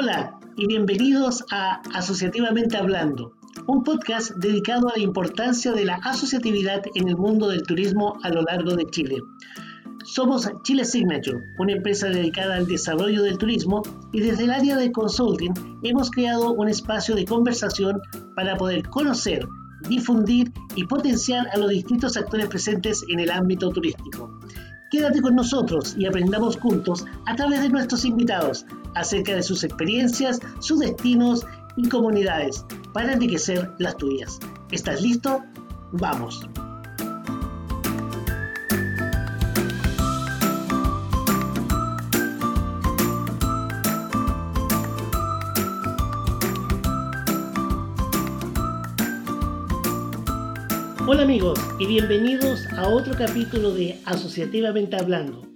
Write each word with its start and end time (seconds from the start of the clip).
Hola 0.00 0.38
y 0.56 0.68
bienvenidos 0.68 1.44
a 1.50 1.82
Asociativamente 1.92 2.76
Hablando, 2.76 3.32
un 3.66 3.82
podcast 3.82 4.30
dedicado 4.36 4.88
a 4.88 4.92
la 4.96 5.02
importancia 5.02 5.72
de 5.72 5.84
la 5.84 5.96
asociatividad 5.96 6.82
en 6.94 7.08
el 7.08 7.16
mundo 7.16 7.48
del 7.48 7.64
turismo 7.64 8.16
a 8.22 8.28
lo 8.28 8.42
largo 8.42 8.76
de 8.76 8.86
Chile. 8.86 9.16
Somos 10.04 10.48
Chile 10.62 10.84
Signature, 10.84 11.40
una 11.58 11.72
empresa 11.72 12.06
dedicada 12.06 12.54
al 12.54 12.68
desarrollo 12.68 13.24
del 13.24 13.38
turismo 13.38 13.82
y 14.12 14.20
desde 14.20 14.44
el 14.44 14.52
área 14.52 14.76
de 14.76 14.92
consulting 14.92 15.52
hemos 15.82 16.12
creado 16.12 16.52
un 16.52 16.68
espacio 16.68 17.16
de 17.16 17.24
conversación 17.24 18.00
para 18.36 18.56
poder 18.56 18.88
conocer, 18.90 19.48
difundir 19.88 20.52
y 20.76 20.84
potenciar 20.84 21.48
a 21.48 21.58
los 21.58 21.70
distintos 21.70 22.16
actores 22.16 22.46
presentes 22.46 23.04
en 23.08 23.18
el 23.18 23.32
ámbito 23.32 23.70
turístico. 23.70 24.38
Quédate 24.90 25.20
con 25.20 25.34
nosotros 25.34 25.94
y 25.98 26.06
aprendamos 26.06 26.56
juntos 26.56 27.04
a 27.26 27.36
través 27.36 27.60
de 27.60 27.68
nuestros 27.68 28.04
invitados 28.04 28.64
acerca 28.94 29.34
de 29.34 29.42
sus 29.42 29.62
experiencias, 29.62 30.40
sus 30.60 30.78
destinos 30.78 31.44
y 31.76 31.88
comunidades 31.88 32.64
para 32.94 33.12
enriquecer 33.12 33.70
las 33.78 33.96
tuyas. 33.96 34.38
¿Estás 34.70 35.02
listo? 35.02 35.42
¡Vamos! 35.92 36.48
Amigos 51.28 51.58
y 51.78 51.86
bienvenidos 51.86 52.66
a 52.72 52.88
otro 52.88 53.12
capítulo 53.14 53.74
de 53.74 54.00
Asociativamente 54.06 54.96
Hablando. 54.96 55.46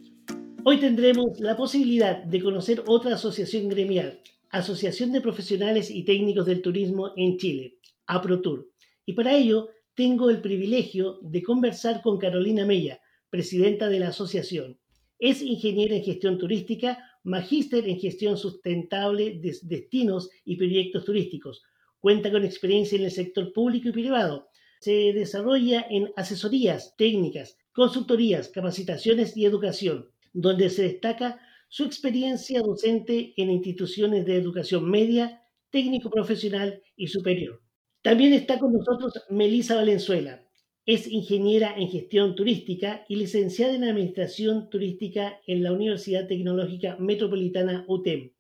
Hoy 0.64 0.79
tendremos 0.79 1.41
la 1.41 1.56
posibilidad 1.56 2.23
de 2.25 2.42
conocer 2.42 2.83
otra 2.87 3.14
asociación 3.14 3.70
gremial, 3.70 4.20
Asociación 4.51 5.12
de 5.12 5.23
Profesionales 5.23 5.91
y 5.91 6.05
Técnicos 6.05 6.45
del 6.45 6.61
Turismo 6.61 7.12
en 7.17 7.39
Chile, 7.39 7.79
APROTUR. 8.06 8.70
Y 9.06 9.14
para 9.14 9.34
ello 9.34 9.70
tengo 9.95 10.29
el 10.29 10.42
privilegio 10.42 11.19
de 11.23 11.42
conversar 11.42 12.03
con 12.03 12.19
Carolina 12.19 12.67
Mella, 12.67 13.01
presidenta 13.31 13.89
de 13.89 14.01
la 14.01 14.09
asociación. 14.09 14.79
Es 15.19 15.41
ingeniera 15.41 15.97
en 15.97 16.05
gestión 16.05 16.36
turística, 16.36 16.98
magíster 17.25 17.89
en 17.89 17.98
gestión 17.98 18.36
sustentable 18.36 19.39
de 19.41 19.57
destinos 19.62 20.29
y 20.45 20.57
proyectos 20.57 21.07
turísticos. 21.07 21.62
Cuenta 21.98 22.31
con 22.31 22.45
experiencia 22.45 22.98
en 22.98 23.05
el 23.05 23.11
sector 23.11 23.55
público 23.55 23.89
y 23.89 23.92
privado 23.92 24.53
se 24.83 25.12
desarrolla 25.12 25.86
en 25.88 26.12
asesorías 26.16 26.97
técnicas, 26.97 27.56
consultorías, 27.72 28.48
capacitaciones 28.48 29.36
y 29.36 29.44
educación, 29.44 30.11
donde 30.33 30.70
se 30.70 30.83
destaca 30.83 31.41
su 31.69 31.84
experiencia 31.84 32.61
docente 32.62 33.33
en 33.36 33.52
instituciones 33.52 34.27
de 34.27 34.36
educación 34.36 34.91
media, 34.91 35.41
técnico 35.70 36.11
profesional 36.11 36.83
y 36.97 37.06
superior. 37.06 37.62
También 38.02 38.33
está 38.33 38.58
con 38.58 38.72
nosotros 38.72 39.12
Melisa 39.30 39.77
Valenzuela. 39.77 40.44
Es 40.84 41.06
ingeniera 41.06 41.77
en 41.77 41.89
gestión 41.89 42.34
turística 42.34 43.05
y 43.08 43.14
licenciada 43.14 43.77
en 43.77 43.84
administración 43.84 44.69
turística 44.69 45.41
en 45.46 45.62
la 45.62 45.72
Universidad 45.72 46.27
Tecnológica 46.27 46.96
Metropolitana 46.98 47.84
UTEM. 47.86 48.33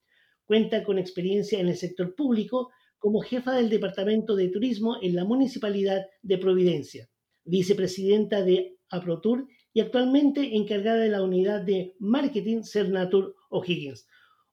Cuenta 0.44 0.82
con 0.82 0.98
experiencia 0.98 1.60
en 1.60 1.68
el 1.68 1.76
sector 1.76 2.16
público 2.16 2.72
como 3.02 3.20
jefa 3.20 3.52
del 3.54 3.68
Departamento 3.68 4.36
de 4.36 4.48
Turismo 4.48 4.96
en 5.02 5.16
la 5.16 5.24
Municipalidad 5.24 6.06
de 6.22 6.38
Providencia, 6.38 7.08
vicepresidenta 7.44 8.42
de 8.42 8.78
APROTUR 8.90 9.48
y 9.72 9.80
actualmente 9.80 10.56
encargada 10.56 10.98
de 10.98 11.08
la 11.08 11.20
unidad 11.20 11.62
de 11.62 11.96
marketing 11.98 12.62
Cernatur 12.62 13.34
O'Higgins. 13.50 14.06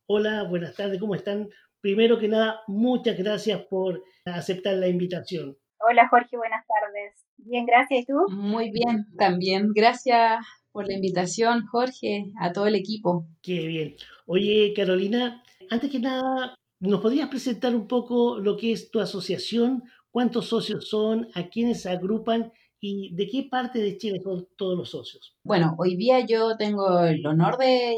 Hola, 0.07 0.45
buenas 0.45 0.75
tardes, 0.75 0.99
¿cómo 0.99 1.13
están? 1.13 1.47
Primero 1.79 2.17
que 2.17 2.27
nada, 2.27 2.61
muchas 2.65 3.19
gracias 3.19 3.61
por 3.67 4.03
aceptar 4.25 4.77
la 4.77 4.87
invitación. 4.87 5.55
Hola 5.87 6.09
Jorge, 6.09 6.35
buenas 6.35 6.65
tardes. 6.65 7.23
Bien, 7.37 7.67
gracias. 7.67 8.01
¿Y 8.01 8.05
tú? 8.05 8.17
Muy 8.31 8.71
bien, 8.71 9.05
también. 9.19 9.73
Gracias 9.75 10.43
por 10.71 10.87
la 10.87 10.95
invitación, 10.95 11.67
Jorge, 11.67 12.33
a 12.41 12.51
todo 12.51 12.65
el 12.65 12.73
equipo. 12.73 13.27
Qué 13.43 13.67
bien. 13.67 13.95
Oye, 14.25 14.73
Carolina, 14.75 15.43
antes 15.69 15.91
que 15.91 15.99
nada, 15.99 16.55
¿Nos 16.81 17.01
podrías 17.01 17.27
presentar 17.27 17.75
un 17.75 17.87
poco 17.87 18.39
lo 18.39 18.55
que 18.55 18.71
es 18.71 18.89
tu 18.89 19.01
asociación? 19.01 19.83
¿Cuántos 20.11 20.47
socios 20.47 20.87
son? 20.87 21.27
¿A 21.35 21.49
quiénes 21.49 21.81
se 21.81 21.89
agrupan? 21.89 22.53
¿Y 22.79 23.13
de 23.15 23.27
qué 23.27 23.49
parte 23.51 23.79
de 23.79 23.97
Chile 23.97 24.21
son 24.23 24.47
todos 24.55 24.77
los 24.77 24.91
socios? 24.91 25.35
Bueno, 25.43 25.75
hoy 25.77 25.97
día 25.97 26.25
yo 26.25 26.55
tengo 26.55 27.01
el 27.01 27.25
honor 27.25 27.57
de, 27.57 27.97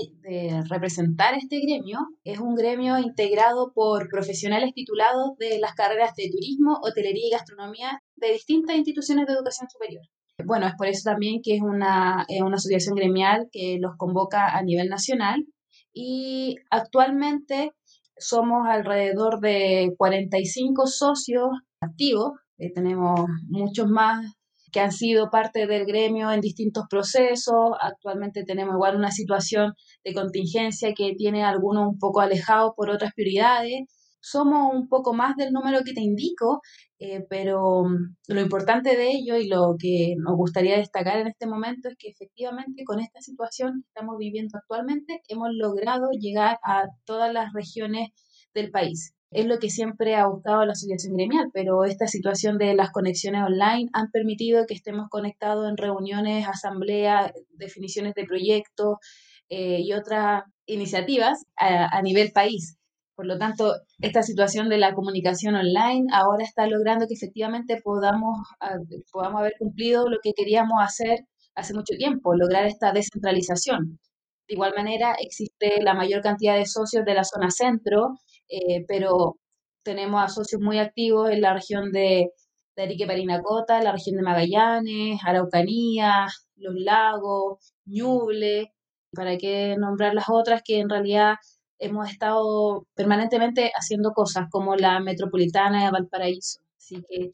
representar 0.68 1.36
este 1.36 1.60
gremio. 1.60 2.00
Es 2.24 2.40
un 2.40 2.56
gremio 2.56 2.98
integrado 2.98 3.72
por 3.72 4.10
profesionales 4.10 4.74
titulados 4.74 5.38
de 5.38 5.60
las 5.60 5.76
carreras 5.76 6.16
de 6.16 6.32
turismo, 6.32 6.80
hotelería 6.82 7.28
y 7.28 7.32
gastronomía 7.32 8.02
de 8.16 8.34
distintas 8.34 8.76
instituciones 8.76 9.28
de 9.28 9.34
educación 9.34 9.70
superior. 9.70 10.02
Bueno, 10.44 10.66
es 10.66 10.74
por 10.76 10.88
eso 10.88 11.08
también 11.08 11.42
que 11.44 11.58
es 11.58 11.62
una, 11.62 12.26
es 12.28 12.42
una 12.42 12.56
asociación 12.56 12.96
gremial 12.96 13.48
que 13.52 13.78
los 13.80 13.96
convoca 13.96 14.58
a 14.58 14.64
nivel 14.64 14.90
nacional 14.90 15.46
y 15.94 16.56
actualmente 16.72 17.74
somos 18.22 18.68
alrededor 18.68 19.40
de 19.40 19.94
45 19.98 20.88
socios 20.88 21.50
activos, 21.82 22.34
eh, 22.58 22.72
tenemos 22.74 23.20
muchos 23.50 23.88
más 23.88 24.26
que 24.72 24.80
han 24.80 24.92
sido 24.92 25.30
parte 25.30 25.68
del 25.68 25.86
gremio 25.86 26.32
en 26.32 26.42
distintos 26.42 26.86
procesos. 26.90 27.72
Actualmente 27.82 28.44
tenemos 28.46 28.76
igual 28.76 28.96
una 28.96 29.12
situación 29.12 29.74
de 30.04 30.14
contingencia 30.14 30.94
que 30.96 31.14
tiene 31.18 31.44
algunos 31.44 31.88
un 31.88 32.00
poco 32.00 32.22
alejados 32.22 32.72
por 32.76 32.90
otras 32.90 33.14
prioridades. 33.14 33.82
Somos 34.22 34.74
un 34.74 34.88
poco 34.88 35.14
más 35.14 35.36
del 35.36 35.52
número 35.52 35.80
que 35.84 35.94
te 35.94 36.02
indico, 36.02 36.62
eh, 37.04 37.26
pero 37.28 37.84
mm, 37.84 38.16
lo 38.28 38.42
importante 38.42 38.96
de 38.96 39.10
ello 39.10 39.36
y 39.36 39.48
lo 39.48 39.76
que 39.80 40.14
nos 40.20 40.36
gustaría 40.38 40.78
destacar 40.78 41.18
en 41.18 41.26
este 41.26 41.48
momento 41.48 41.90
es 41.90 41.96
que 41.98 42.10
efectivamente 42.10 42.84
con 42.86 43.00
esta 43.00 43.22
situación 43.22 43.82
que 43.82 43.88
estamos 43.88 44.20
viviendo 44.20 44.60
actualmente 44.60 45.20
hemos 45.28 45.50
logrado 45.52 46.12
llegar 46.12 46.60
a 46.64 46.84
todas 47.06 47.34
las 47.34 47.54
regiones 47.54 48.10
del 48.54 48.70
país. 48.70 49.16
Es 49.32 49.48
lo 49.48 49.58
que 49.58 49.72
siempre 49.72 50.14
ha 50.16 50.28
buscado 50.28 50.64
la 50.64 50.74
asociación 50.74 51.16
gremial, 51.16 51.50
pero 51.52 51.86
esta 51.86 52.06
situación 52.06 52.60
de 52.60 52.76
las 52.76 52.92
conexiones 52.92 53.42
online 53.48 53.90
han 53.94 54.12
permitido 54.12 54.68
que 54.68 54.76
estemos 54.76 55.08
conectados 55.10 55.68
en 55.68 55.78
reuniones, 55.78 56.48
asambleas, 56.48 57.32
definiciones 57.54 58.14
de 58.14 58.26
proyectos 58.26 58.98
eh, 59.50 59.80
y 59.82 59.94
otras 59.94 60.44
iniciativas 60.68 61.46
a 61.58 62.00
nivel 62.04 62.32
país. 62.32 62.78
Por 63.22 63.28
lo 63.28 63.38
tanto, 63.38 63.76
esta 64.00 64.24
situación 64.24 64.68
de 64.68 64.80
la 64.80 64.96
comunicación 64.96 65.54
online 65.54 66.08
ahora 66.12 66.44
está 66.44 66.66
logrando 66.66 67.06
que 67.06 67.14
efectivamente 67.14 67.80
podamos, 67.80 68.40
podamos 69.12 69.42
haber 69.42 69.54
cumplido 69.60 70.10
lo 70.10 70.18
que 70.24 70.34
queríamos 70.34 70.80
hacer 70.82 71.28
hace 71.54 71.76
mucho 71.76 71.94
tiempo, 71.96 72.34
lograr 72.34 72.66
esta 72.66 72.92
descentralización. 72.92 74.00
De 74.48 74.56
igual 74.56 74.74
manera, 74.76 75.14
existe 75.20 75.84
la 75.84 75.94
mayor 75.94 76.24
cantidad 76.24 76.56
de 76.56 76.66
socios 76.66 77.06
de 77.06 77.14
la 77.14 77.24
zona 77.24 77.52
centro, 77.52 78.18
eh, 78.50 78.86
pero 78.88 79.36
tenemos 79.84 80.24
a 80.24 80.28
socios 80.28 80.60
muy 80.60 80.80
activos 80.80 81.30
en 81.30 81.42
la 81.42 81.54
región 81.54 81.92
de, 81.92 82.32
de 82.76 82.84
Arique 82.84 83.06
Parinacota, 83.06 83.84
la 83.84 83.92
región 83.92 84.16
de 84.16 84.24
Magallanes, 84.24 85.20
Araucanía, 85.24 86.26
Los 86.56 86.74
Lagos, 86.74 87.72
Ñuble, 87.86 88.74
para 89.14 89.38
qué 89.38 89.76
nombrar 89.78 90.16
las 90.16 90.26
otras 90.28 90.64
que 90.66 90.80
en 90.80 90.90
realidad 90.90 91.36
hemos 91.82 92.10
estado 92.10 92.86
permanentemente 92.96 93.72
haciendo 93.76 94.12
cosas 94.12 94.48
como 94.50 94.76
la 94.76 95.00
metropolitana 95.00 95.84
de 95.84 95.92
Valparaíso. 95.92 96.62
Así 96.78 97.04
que 97.10 97.32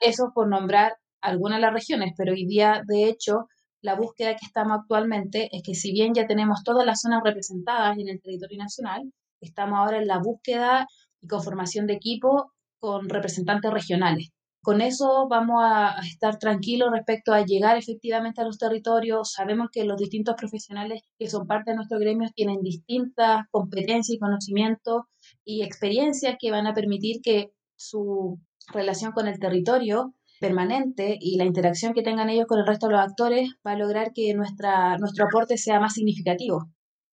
eso 0.00 0.32
por 0.34 0.48
nombrar 0.48 0.96
algunas 1.20 1.58
de 1.58 1.62
las 1.62 1.72
regiones, 1.72 2.12
pero 2.16 2.32
hoy 2.32 2.44
día, 2.44 2.82
de 2.86 3.08
hecho, 3.08 3.46
la 3.80 3.94
búsqueda 3.94 4.36
que 4.36 4.46
estamos 4.46 4.78
actualmente 4.80 5.48
es 5.52 5.62
que 5.62 5.74
si 5.74 5.92
bien 5.92 6.12
ya 6.12 6.26
tenemos 6.26 6.64
todas 6.64 6.84
las 6.84 7.00
zonas 7.00 7.22
representadas 7.24 7.96
en 7.98 8.08
el 8.08 8.20
territorio 8.20 8.58
nacional, 8.58 9.12
estamos 9.40 9.78
ahora 9.78 9.98
en 9.98 10.08
la 10.08 10.18
búsqueda 10.18 10.86
y 11.20 11.28
conformación 11.28 11.86
de 11.86 11.94
equipo 11.94 12.52
con 12.78 13.08
representantes 13.08 13.70
regionales. 13.70 14.30
Con 14.64 14.80
eso 14.80 15.28
vamos 15.28 15.62
a 15.62 15.94
estar 16.08 16.38
tranquilos 16.38 16.88
respecto 16.90 17.34
a 17.34 17.44
llegar 17.44 17.76
efectivamente 17.76 18.40
a 18.40 18.44
los 18.44 18.56
territorios. 18.56 19.32
Sabemos 19.32 19.68
que 19.70 19.84
los 19.84 19.98
distintos 19.98 20.36
profesionales 20.36 21.02
que 21.18 21.28
son 21.28 21.46
parte 21.46 21.72
de 21.72 21.76
nuestro 21.76 21.98
gremio 21.98 22.30
tienen 22.34 22.62
distintas 22.62 23.42
competencias 23.50 24.16
y 24.16 24.18
conocimientos 24.18 25.02
y 25.44 25.62
experiencias 25.62 26.36
que 26.40 26.50
van 26.50 26.66
a 26.66 26.72
permitir 26.72 27.20
que 27.22 27.52
su 27.76 28.40
relación 28.72 29.12
con 29.12 29.28
el 29.28 29.38
territorio 29.38 30.14
permanente 30.40 31.18
y 31.20 31.36
la 31.36 31.44
interacción 31.44 31.92
que 31.92 32.02
tengan 32.02 32.30
ellos 32.30 32.46
con 32.46 32.58
el 32.58 32.66
resto 32.66 32.86
de 32.86 32.94
los 32.94 33.02
actores 33.02 33.50
va 33.66 33.72
a 33.72 33.78
lograr 33.78 34.12
que 34.14 34.32
nuestro 34.32 35.26
aporte 35.26 35.58
sea 35.58 35.78
más 35.78 35.92
significativo. 35.92 36.70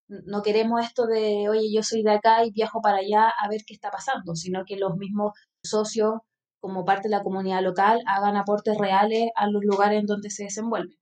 No 0.06 0.42
queremos 0.42 0.84
esto 0.84 1.06
de, 1.06 1.48
oye, 1.48 1.72
yo 1.74 1.82
soy 1.82 2.04
de 2.04 2.12
acá 2.12 2.44
y 2.44 2.52
viajo 2.52 2.80
para 2.80 2.98
allá 2.98 3.28
a 3.28 3.48
ver 3.48 3.62
qué 3.66 3.74
está 3.74 3.90
pasando, 3.90 4.36
sino 4.36 4.64
que 4.64 4.76
los 4.76 4.96
mismos 4.96 5.32
socios 5.64 6.12
como 6.60 6.84
parte 6.84 7.08
de 7.08 7.16
la 7.16 7.22
comunidad 7.22 7.62
local 7.62 8.00
hagan 8.06 8.36
aportes 8.36 8.76
reales 8.78 9.30
a 9.34 9.48
los 9.48 9.64
lugares 9.64 10.00
en 10.00 10.06
donde 10.06 10.30
se 10.30 10.44
desenvuelven. 10.44 10.96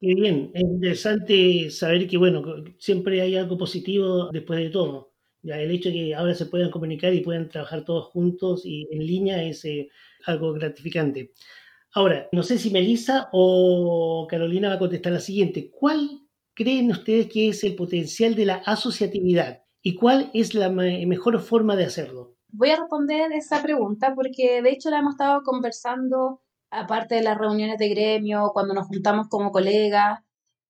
Qué 0.00 0.14
bien, 0.14 0.50
es 0.52 0.62
interesante 0.62 1.70
saber 1.70 2.06
que, 2.06 2.18
bueno, 2.18 2.42
siempre 2.78 3.22
hay 3.22 3.36
algo 3.36 3.56
positivo 3.56 4.28
después 4.30 4.58
de 4.58 4.70
todo. 4.70 5.12
Ya 5.40 5.60
el 5.60 5.70
hecho 5.70 5.88
de 5.88 5.94
que 5.94 6.14
ahora 6.14 6.34
se 6.34 6.46
puedan 6.46 6.70
comunicar 6.70 7.14
y 7.14 7.20
puedan 7.20 7.48
trabajar 7.48 7.84
todos 7.84 8.06
juntos 8.06 8.62
y 8.64 8.86
en 8.90 9.06
línea 9.06 9.42
es 9.42 9.64
eh, 9.64 9.88
algo 10.26 10.52
gratificante. 10.52 11.32
Ahora, 11.92 12.28
no 12.32 12.42
sé 12.42 12.58
si 12.58 12.70
Melissa 12.70 13.28
o 13.32 14.26
Carolina 14.28 14.68
va 14.68 14.74
a 14.74 14.78
contestar 14.78 15.12
la 15.12 15.20
siguiente. 15.20 15.70
¿Cuál 15.70 16.22
creen 16.54 16.90
ustedes 16.90 17.28
que 17.28 17.48
es 17.48 17.62
el 17.62 17.76
potencial 17.76 18.34
de 18.34 18.46
la 18.46 18.56
asociatividad 18.56 19.62
y 19.80 19.94
cuál 19.94 20.30
es 20.34 20.54
la 20.54 20.70
mejor 20.70 21.38
forma 21.40 21.76
de 21.76 21.84
hacerlo? 21.84 22.36
Voy 22.56 22.70
a 22.70 22.76
responder 22.76 23.32
esa 23.32 23.60
pregunta 23.62 24.14
porque 24.14 24.62
de 24.62 24.70
hecho 24.70 24.88
la 24.88 25.00
hemos 25.00 25.14
estado 25.14 25.42
conversando 25.42 26.40
aparte 26.70 27.16
de 27.16 27.22
las 27.22 27.36
reuniones 27.36 27.78
de 27.78 27.88
gremio, 27.88 28.50
cuando 28.52 28.74
nos 28.74 28.86
juntamos 28.86 29.26
como 29.28 29.50
colegas, 29.50 30.20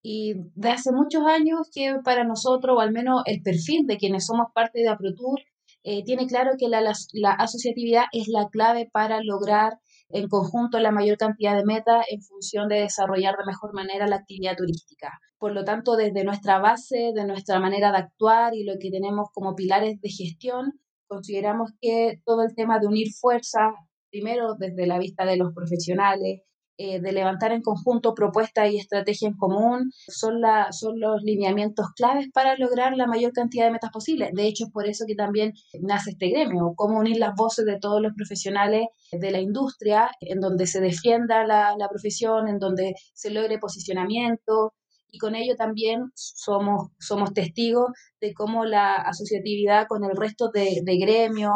y 0.03 0.33
de 0.55 0.71
hace 0.71 0.93
muchos 0.93 1.27
años 1.27 1.69
que 1.71 1.97
para 2.03 2.25
nosotros, 2.25 2.75
o 2.79 2.81
al 2.81 2.91
menos 2.91 3.23
el 3.27 3.43
perfil 3.43 3.87
de 3.87 3.99
quienes 3.99 4.25
somos 4.25 4.47
parte 4.55 4.81
de 4.81 4.89
APROTUR, 4.89 5.41
eh, 5.83 6.03
tiene 6.05 6.27
claro 6.27 6.53
que 6.59 6.69
la, 6.69 6.81
la, 6.81 7.33
asociatividad 7.33 8.05
es 8.13 8.29
la 8.29 8.49
clave 8.49 8.89
para 8.91 9.23
lograr 9.23 9.79
en 10.09 10.29
conjunto 10.29 10.79
la 10.79 10.91
mayor 10.91 11.19
cantidad 11.19 11.55
de 11.55 11.67
metas 11.67 12.07
en 12.09 12.23
función 12.23 12.69
de 12.69 12.77
desarrollar 12.77 13.37
de 13.37 13.45
mejor 13.45 13.75
manera 13.75 14.07
la 14.07 14.17
actividad 14.17 14.57
turística. 14.57 15.21
Por 15.37 15.53
lo 15.53 15.65
tanto, 15.65 15.97
desde 15.97 16.25
nuestra 16.25 16.59
base, 16.61 17.13
de 17.15 17.27
nuestra 17.27 17.61
manera 17.61 17.93
de 17.93 17.99
actuar 17.99 18.55
y 18.55 18.65
lo 18.65 18.75
que 18.81 18.91
tenemos 18.91 19.29
como 19.35 19.55
pilares 19.55 20.01
de 20.01 20.09
gestión, 20.09 20.81
consideramos 21.15 21.71
que 21.81 22.21
todo 22.25 22.43
el 22.43 22.55
tema 22.55 22.79
de 22.79 22.87
unir 22.87 23.09
fuerzas, 23.13 23.73
primero 24.11 24.55
desde 24.59 24.87
la 24.87 24.99
vista 24.99 25.25
de 25.25 25.37
los 25.37 25.53
profesionales, 25.55 26.43
eh, 26.77 27.01
de 27.01 27.13
levantar 27.13 27.53
en 27.53 27.63
conjunto 27.63 28.15
propuestas 28.15 28.69
y 28.69 28.79
estrategia 28.79 29.29
en 29.29 29.37
común, 29.37 29.93
son, 30.09 30.41
la, 30.41 30.73
son 30.73 30.99
los 30.99 31.23
lineamientos 31.23 31.87
claves 31.95 32.27
para 32.33 32.57
lograr 32.57 32.97
la 32.97 33.07
mayor 33.07 33.33
cantidad 33.33 33.67
de 33.67 33.71
metas 33.71 33.93
posibles. 33.93 34.31
De 34.33 34.49
hecho, 34.49 34.65
es 34.65 34.73
por 34.73 34.89
eso 34.89 35.05
que 35.07 35.15
también 35.15 35.53
nace 35.81 36.11
este 36.11 36.31
gremio, 36.31 36.73
cómo 36.75 36.99
unir 36.99 37.19
las 37.19 37.37
voces 37.37 37.65
de 37.65 37.79
todos 37.79 38.03
los 38.03 38.13
profesionales 38.17 38.87
de 39.13 39.31
la 39.31 39.41
industria, 39.41 40.11
en 40.21 40.41
donde 40.41 40.67
se 40.67 40.81
defienda 40.81 41.47
la, 41.47 41.77
la 41.79 41.89
profesión, 41.89 42.49
en 42.49 42.59
donde 42.59 42.95
se 43.13 43.31
logre 43.31 43.59
posicionamiento, 43.59 44.73
y 45.15 45.19
con 45.19 45.37
ello 45.37 45.55
también 45.57 46.11
somos, 46.17 46.89
somos 46.99 47.33
testigos 47.33 47.93
de 48.21 48.35
cómo 48.35 48.65
la 48.65 48.95
asociatividad 48.95 49.87
con 49.87 50.03
el 50.03 50.17
resto 50.17 50.51
de, 50.53 50.83
gremios, 50.85 51.55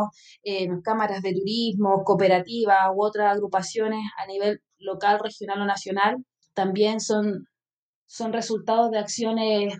cámaras 0.84 1.22
de 1.22 1.32
turismo, 1.32 2.04
cooperativas 2.04 2.88
u 2.94 3.02
otras 3.02 3.32
agrupaciones 3.32 4.00
a 4.16 4.26
nivel 4.26 4.60
local, 4.78 5.18
regional 5.18 5.60
o 5.62 5.66
nacional, 5.66 6.24
también 6.54 7.00
son, 7.00 7.48
son 8.06 8.32
resultados 8.32 8.92
de 8.92 9.00
acciones 9.00 9.74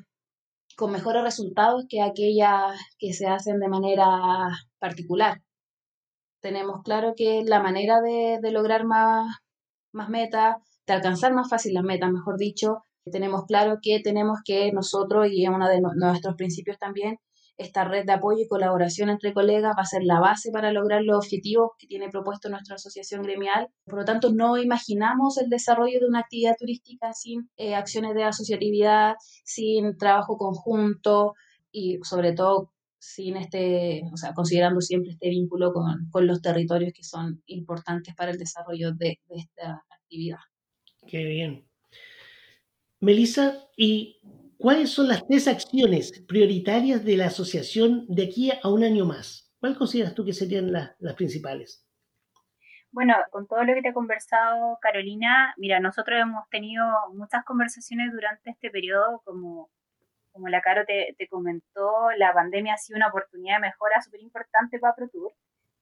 con 0.77 0.91
mejores 0.91 1.23
resultados 1.23 1.85
que 1.89 2.03
aquellas 2.03 2.77
que 2.99 3.13
se 3.13 3.29
hacen 3.29 3.61
de 3.61 3.69
manera 3.69 4.07
particular. 4.81 5.41
Tenemos 6.41 6.83
claro 6.83 7.15
que 7.17 7.45
la 7.45 7.63
manera 7.63 8.01
de, 8.01 8.39
de 8.43 8.51
lograr 8.51 8.85
más, 8.85 9.37
más 9.93 10.09
metas, 10.09 10.57
de 10.85 10.95
alcanzar 10.95 11.33
más 11.33 11.49
fácil 11.49 11.75
las 11.75 11.85
metas, 11.85 12.11
mejor 12.11 12.39
dicho, 12.39 12.83
tenemos 13.11 13.45
claro 13.47 13.79
que 13.83 14.01
tenemos 14.01 14.39
que 14.45 14.73
nosotros, 14.73 15.29
y 15.31 15.45
es 15.45 15.51
uno 15.51 15.69
de 15.69 15.81
nuestros 15.81 16.35
principios 16.37 16.79
también, 16.79 17.19
esta 17.59 17.85
red 17.85 18.07
de 18.07 18.13
apoyo 18.13 18.45
y 18.45 18.49
colaboración 18.49 19.11
entre 19.11 19.35
colegas 19.35 19.75
va 19.77 19.83
a 19.83 19.87
ser 19.87 20.05
la 20.05 20.21
base 20.21 20.53
para 20.53 20.73
lograr 20.73 21.03
los 21.03 21.17
objetivos 21.17 21.73
que 21.77 21.89
tiene 21.89 22.09
propuesto 22.09 22.49
nuestra 22.49 22.77
asociación 22.77 23.23
gremial. 23.23 23.69
Por 23.85 23.99
lo 23.99 24.05
tanto, 24.05 24.33
no 24.33 24.59
imaginamos 24.59 25.39
el 25.39 25.51
desarrollo 25.51 25.99
de 25.99 26.07
una 26.07 26.21
actividad 26.21 26.55
turística 26.57 27.13
sin 27.13 27.51
eh, 27.57 27.75
acciones 27.75 28.15
de 28.15 28.23
asociatividad, 28.23 29.17
sin 29.45 29.97
trabajo 29.99 30.39
conjunto 30.39 31.35
y 31.73 31.99
sobre 32.05 32.33
todo 32.33 32.73
sin 33.01 33.37
este, 33.37 34.03
o 34.13 34.17
sea, 34.17 34.35
considerando 34.35 34.81
siempre 34.81 35.13
este 35.13 35.29
vínculo 35.29 35.73
con, 35.73 36.09
con 36.11 36.27
los 36.27 36.41
territorios 36.41 36.93
que 36.93 37.03
son 37.03 37.43
importantes 37.47 38.15
para 38.15 38.31
el 38.31 38.39
desarrollo 38.39 38.93
de, 38.93 39.19
de 39.29 39.37
esta 39.37 39.85
actividad. 39.91 40.39
Qué 41.07 41.25
bien. 41.25 41.68
Melissa, 43.01 43.55
¿y 43.77 44.21
cuáles 44.59 44.91
son 44.91 45.09
las 45.09 45.27
tres 45.27 45.47
acciones 45.47 46.25
prioritarias 46.27 47.05
de 47.05 47.17
la 47.17 47.27
asociación 47.27 48.07
de 48.09 48.25
aquí 48.25 48.51
a 48.51 48.69
un 48.69 48.83
año 48.83 49.05
más? 49.05 49.53
¿Cuál 49.61 49.77
consideras 49.77 50.15
tú 50.15 50.25
que 50.25 50.33
serían 50.33 50.73
las 50.73 51.15
principales? 51.17 51.89
Bueno, 52.91 53.15
con 53.31 53.47
todo 53.47 53.65
lo 53.65 53.75
que 53.75 53.83
te 53.83 53.91
ha 53.91 53.93
conversado 53.93 54.79
Carolina, 54.81 55.55
mira, 55.59 55.79
nosotros 55.79 56.19
hemos 56.21 56.49
tenido 56.49 56.85
muchas 57.13 57.45
conversaciones 57.45 58.11
durante 58.13 58.51
este 58.51 58.71
periodo, 58.71 59.21
como, 59.25 59.71
como 60.33 60.49
la 60.49 60.63
Caro 60.63 60.85
te, 60.87 61.15
comentó, 61.29 62.11
la 62.17 62.33
pandemia 62.33 62.75
ha 62.75 62.79
sido 62.79 62.97
una 62.97 63.09
oportunidad 63.09 63.57
de 63.57 63.69
mejora 63.69 64.01
súper 64.01 64.21
importante 64.23 64.79
para 64.79 64.95
ProTour. 64.95 65.33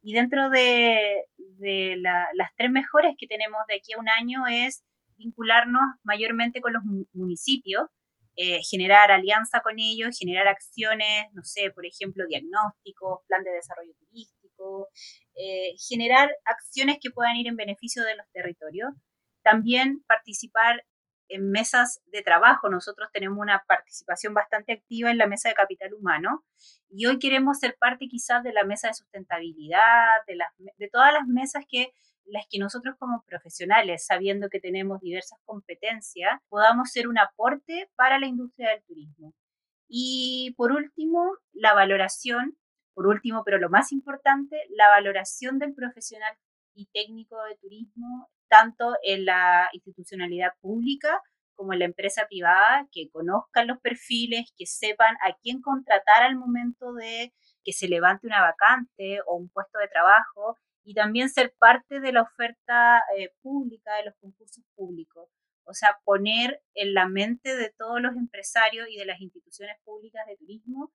Y 0.03 0.15
dentro 0.15 0.51
de, 0.51 1.25
las 2.03 2.55
tres 2.57 2.71
mejores 2.71 3.15
que 3.19 3.27
tenemos 3.27 3.61
de 3.69 3.77
aquí 3.77 3.93
a 3.93 3.99
un 3.99 4.09
año 4.09 4.47
es 4.47 4.85
vincularnos 5.17 5.83
mayormente 6.05 6.61
con 6.61 6.73
los 6.73 6.83
municipios, 7.13 7.87
eh, 8.37 8.61
generar 8.71 9.11
alianza 9.11 9.61
con 9.61 9.79
ellos, 9.79 10.19
generar 10.19 10.47
acciones, 10.49 11.27
no 11.33 11.43
sé, 11.43 11.71
por 11.71 11.87
ejemplo, 11.87 12.25
diagnósticos, 12.29 13.21
plan 13.27 13.43
de 13.43 13.51
desarrollo 13.53 13.95
turístico, 13.99 14.89
eh, 15.37 15.75
generar 15.89 16.31
acciones 16.45 16.99
que 17.01 17.11
puedan 17.11 17.37
ir 17.37 17.49
en 17.49 17.57
beneficio 17.57 18.05
de 18.05 18.17
los 18.17 18.27
territorios. 18.33 18.91
También 19.43 20.03
participar 20.07 20.85
en 21.29 21.51
mesas 21.51 22.01
de 22.07 22.23
trabajo. 22.23 22.69
Nosotros 22.69 23.09
tenemos 23.13 23.39
una 23.39 23.65
participación 23.67 24.35
bastante 24.35 24.73
activa 24.73 25.11
en 25.11 25.19
la 25.19 25.27
mesa 25.27 25.49
de 25.49 25.55
capital 25.55 25.95
humano 25.95 26.45
y 26.89 27.07
hoy 27.07 27.19
queremos 27.19 27.59
ser 27.59 27.77
parte 27.79 28.09
quizás 28.09 28.43
de 28.43 28.53
la 28.53 28.65
mesa 28.65 28.89
de 28.89 28.95
sustentabilidad, 28.95 30.07
de, 30.27 30.37
las, 30.37 30.49
de 30.59 30.89
todas 30.89 31.13
las 31.13 31.27
mesas 31.27 31.65
que 31.69 31.93
las 32.27 32.47
que 32.51 32.59
nosotros 32.59 32.97
como 32.99 33.23
profesionales, 33.27 34.05
sabiendo 34.05 34.49
que 34.49 34.61
tenemos 34.61 35.01
diversas 35.01 35.39
competencias, 35.45 36.41
podamos 36.49 36.91
ser 36.91 37.09
un 37.09 37.19
aporte 37.19 37.89
para 37.95 38.19
la 38.19 38.27
industria 38.27 38.71
del 38.71 38.83
turismo. 38.83 39.33
Y 39.89 40.55
por 40.57 40.73
último, 40.73 41.25
la 41.53 41.73
valoración, 41.75 42.59
por 42.95 43.07
último, 43.07 43.43
pero 43.45 43.59
lo 43.59 43.71
más 43.71 43.93
importante, 43.93 44.57
la 44.71 44.89
valoración 44.89 45.59
del 45.59 45.75
profesional 45.75 46.35
y 46.75 46.87
técnico 46.87 47.37
de 47.45 47.57
turismo, 47.57 48.29
tanto 48.49 48.95
en 49.03 49.25
la 49.25 49.69
institucionalidad 49.73 50.53
pública 50.61 51.23
como 51.57 51.73
en 51.73 51.81
la 51.81 51.85
empresa 51.87 52.27
privada, 52.29 52.87
que 52.93 53.09
conozcan 53.11 53.67
los 53.67 53.81
perfiles, 53.81 54.53
que 54.57 54.67
sepan 54.67 55.17
a 55.27 55.35
quién 55.43 55.63
contratar 55.63 56.23
al 56.23 56.37
momento 56.37 56.93
de 56.93 57.33
que 57.65 57.73
se 57.73 57.89
levante 57.89 58.27
una 58.27 58.43
vacante 58.43 59.21
o 59.27 59.37
un 59.37 59.49
puesto 59.49 59.79
de 59.79 59.89
trabajo 59.89 60.59
y 60.85 60.95
también 60.95 61.31
ser 61.31 61.55
parte 61.59 61.99
de 62.01 62.13
la 62.13 62.23
oferta 62.23 63.03
eh, 63.17 63.33
pública, 63.43 63.97
de 63.97 64.05
los 64.05 64.15
concursos 64.21 64.65
públicos. 64.77 65.29
O 65.65 65.73
sea, 65.75 65.99
poner 66.05 66.63
en 66.75 66.95
la 66.95 67.09
mente 67.09 67.57
de 67.57 67.73
todos 67.77 68.01
los 68.01 68.15
empresarios 68.15 68.87
y 68.89 68.97
de 68.97 69.07
las 69.07 69.21
instituciones 69.21 69.77
públicas 69.85 70.25
de 70.29 70.37
turismo 70.37 70.93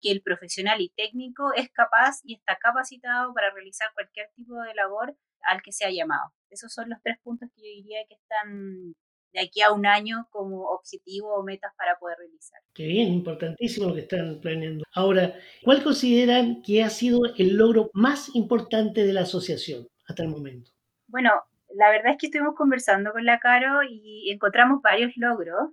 que 0.00 0.10
el 0.10 0.22
profesional 0.22 0.80
y 0.80 0.90
técnico 0.90 1.52
es 1.54 1.70
capaz 1.70 2.20
y 2.24 2.34
está 2.34 2.58
capacitado 2.58 3.32
para 3.32 3.52
realizar 3.52 3.92
cualquier 3.94 4.30
tipo 4.34 4.60
de 4.60 4.74
labor 4.74 5.16
al 5.44 5.62
que 5.62 5.72
sea 5.72 5.90
llamado. 5.90 6.32
Esos 6.50 6.72
son 6.72 6.90
los 6.90 6.98
tres 7.02 7.16
puntos 7.22 7.48
que 7.54 7.62
yo 7.62 7.82
diría 7.82 8.04
que 8.08 8.14
están 8.14 8.94
de 9.32 9.40
aquí 9.40 9.62
a 9.62 9.72
un 9.72 9.86
año 9.86 10.28
como 10.30 10.64
objetivo 10.70 11.34
o 11.34 11.42
metas 11.42 11.72
para 11.76 11.98
poder 11.98 12.18
realizar. 12.18 12.60
Qué 12.74 12.86
bien, 12.86 13.08
importantísimo 13.08 13.88
lo 13.88 13.94
que 13.94 14.02
están 14.02 14.40
planeando. 14.40 14.84
Ahora, 14.94 15.34
¿cuál 15.62 15.82
consideran 15.82 16.62
que 16.62 16.82
ha 16.82 16.90
sido 16.90 17.20
el 17.36 17.56
logro 17.56 17.90
más 17.94 18.34
importante 18.34 19.04
de 19.04 19.12
la 19.12 19.22
asociación 19.22 19.88
hasta 20.06 20.22
el 20.22 20.28
momento? 20.28 20.70
Bueno, 21.06 21.30
la 21.74 21.90
verdad 21.90 22.12
es 22.12 22.18
que 22.18 22.26
estuvimos 22.26 22.54
conversando 22.54 23.12
con 23.12 23.24
la 23.24 23.38
Caro 23.38 23.82
y 23.88 24.30
encontramos 24.30 24.82
varios 24.82 25.12
logros. 25.16 25.70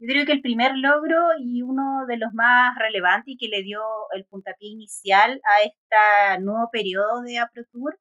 Yo 0.00 0.06
creo 0.06 0.26
que 0.26 0.32
el 0.32 0.42
primer 0.42 0.76
logro 0.76 1.16
y 1.40 1.62
uno 1.62 2.06
de 2.06 2.18
los 2.18 2.32
más 2.32 2.78
relevantes 2.78 3.34
y 3.34 3.36
que 3.36 3.48
le 3.48 3.62
dio 3.62 3.80
el 4.14 4.24
puntapié 4.26 4.68
inicial 4.68 5.40
a 5.44 5.62
este 5.62 6.42
nuevo 6.42 6.68
periodo 6.70 7.22
de 7.22 7.38
AproTour 7.38 7.98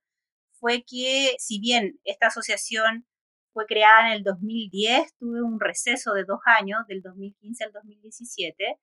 fue 0.59 0.83
que 0.87 1.35
si 1.39 1.59
bien 1.59 1.99
esta 2.03 2.27
asociación 2.27 3.05
fue 3.53 3.65
creada 3.65 4.09
en 4.09 4.13
el 4.17 4.23
2010, 4.23 5.15
tuve 5.17 5.41
un 5.41 5.59
receso 5.59 6.13
de 6.13 6.23
dos 6.25 6.39
años, 6.45 6.79
del 6.87 7.01
2015 7.01 7.63
al 7.65 7.71
2017, 7.71 8.79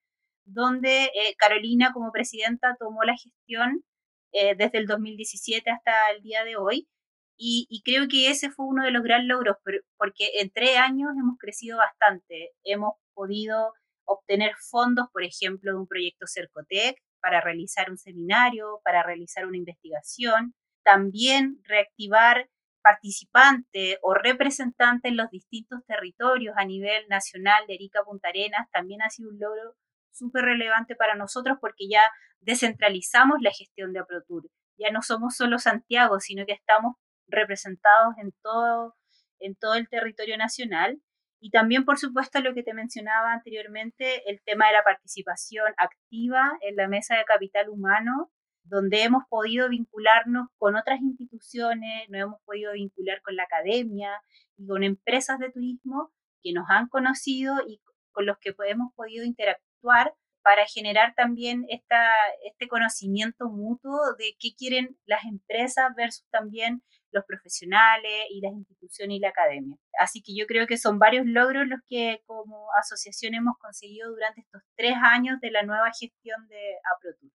donde 0.47 1.05
eh, 1.05 1.35
Carolina 1.39 1.93
como 1.93 2.13
presidenta 2.13 2.77
tomó 2.79 3.05
la 3.05 3.17
gestión 3.17 3.85
eh, 4.33 4.55
desde 4.57 4.79
el 4.79 4.87
2017 4.87 5.71
hasta 5.71 6.11
el 6.11 6.23
día 6.23 6.45
de 6.45 6.57
hoy. 6.57 6.89
Y, 7.37 7.83
creo 7.85 8.07
que 8.09 8.31
ese 8.31 8.51
fue 8.51 8.67
uno 8.67 8.85
de 8.85 8.93
los 8.93 9.03
grandes 9.03 9.29
logros, 9.29 9.57
porque 9.97 10.31
en 10.41 10.51
tres 10.51 10.77
años 10.79 11.11
hemos 11.19 11.37
crecido 11.39 11.79
bastante. 11.79 12.51
Hemos 12.65 12.95
podido 13.13 13.73
obtener 14.05 14.53
fondos, 14.71 15.07
por 15.13 15.25
ejemplo, 15.25 15.73
de 15.73 15.79
un 15.79 15.87
proyecto 15.87 16.27
Cercotec 16.27 16.97
para 17.21 17.41
realizar 17.41 17.91
un 17.91 17.99
seminario, 17.99 18.81
para 18.85 19.03
realizar 19.03 19.47
una 19.47 19.57
investigación. 19.57 20.55
También 20.85 21.61
reactivar 21.65 22.49
participante 22.83 23.99
o 24.03 24.13
representante 24.13 25.09
en 25.09 25.17
los 25.17 25.31
distintos 25.31 25.81
territorios 25.87 26.55
a 26.59 26.67
nivel 26.67 27.09
nacional 27.09 27.67
de 27.67 27.75
Erika 27.75 28.05
Punta 28.05 28.29
Arenas 28.29 28.69
también 28.71 29.01
ha 29.01 29.09
sido 29.09 29.31
un 29.31 29.41
logro 29.41 29.75
súper 30.13 30.45
relevante 30.45 30.95
para 30.95 31.15
nosotros 31.15 31.57
porque 31.61 31.89
ya 31.89 32.03
descentralizamos 32.41 33.39
la 33.41 33.51
gestión 33.51 33.93
de 33.95 34.01
APROTUR. 34.01 34.51
Ya 34.79 34.91
no 34.91 35.01
somos 35.01 35.35
solo 35.35 35.59
Santiago, 35.59 36.21
sino 36.21 36.45
que 36.45 36.53
estamos 36.53 36.97
representados 37.27 38.15
en 38.19 38.33
todo, 38.43 38.97
en 39.39 39.57
todo 39.57 39.75
el 39.75 39.89
territorio 39.89 40.37
nacional. 40.37 41.01
Y 41.41 41.51
también, 41.51 41.85
por 41.85 41.99
supuesto, 41.99 42.41
lo 42.41 42.55
que 42.55 42.63
te 42.63 42.75
mencionaba 42.75 43.33
anteriormente, 43.33 44.29
el 44.31 44.43
tema 44.45 44.67
de 44.67 44.75
la 44.75 44.83
participación 44.83 45.73
activa 45.77 46.53
en 46.63 46.77
la 46.77 46.89
mesa 46.89 47.17
de 47.17 47.25
capital 47.25 47.69
humano, 47.69 48.31
donde 48.65 49.03
hemos 49.03 49.25
podido 49.29 49.69
vincularnos 49.69 50.49
con 50.59 50.77
otras 50.77 51.01
instituciones, 51.01 52.09
nos 52.09 52.23
hemos 52.23 52.41
podido 52.45 52.73
vincular 52.73 53.23
con 53.23 53.37
la 53.37 53.45
academia 53.45 54.11
y 54.57 54.67
con 54.67 54.83
empresas 54.83 55.39
de 55.39 55.51
turismo 55.51 56.11
que 56.43 56.53
nos 56.53 56.65
han 56.69 56.89
conocido 56.89 57.57
y 57.67 57.81
con 58.13 58.27
los 58.27 58.39
que 58.39 58.55
hemos 58.67 58.93
podido 58.95 59.25
interactuar 59.25 60.15
para 60.43 60.67
generar 60.67 61.15
también 61.15 61.65
esta, 61.69 62.07
este 62.45 62.69
conocimiento 62.69 63.49
mutuo 63.49 64.15
de 64.19 64.37
qué 64.39 64.51
quieren 64.57 64.97
las 65.07 65.25
empresas 65.25 65.87
versus 65.97 66.27
también 66.31 66.83
los 67.13 67.25
profesionales 67.25 68.27
y 68.31 68.41
las 68.43 68.53
instituciones 68.53 69.17
y 69.17 69.21
la 69.21 69.31
academia. 69.31 69.77
Así 69.99 70.21
que 70.21 70.35
yo 70.37 70.47
creo 70.47 70.67
que 70.67 70.77
son 70.77 70.99
varios 70.99 71.25
logros 71.27 71.67
los 71.67 71.81
que 71.87 72.23
como 72.27 72.67
asociación 72.79 73.35
hemos 73.35 73.57
conseguido 73.59 74.11
durante 74.11 74.43
estos 74.43 74.63
tres 74.77 74.95
años 75.03 75.41
de 75.41 75.51
la 75.51 75.63
nueva 75.63 75.91
gestión 75.99 76.47
de 76.49 76.77
APROTUR. 76.95 77.31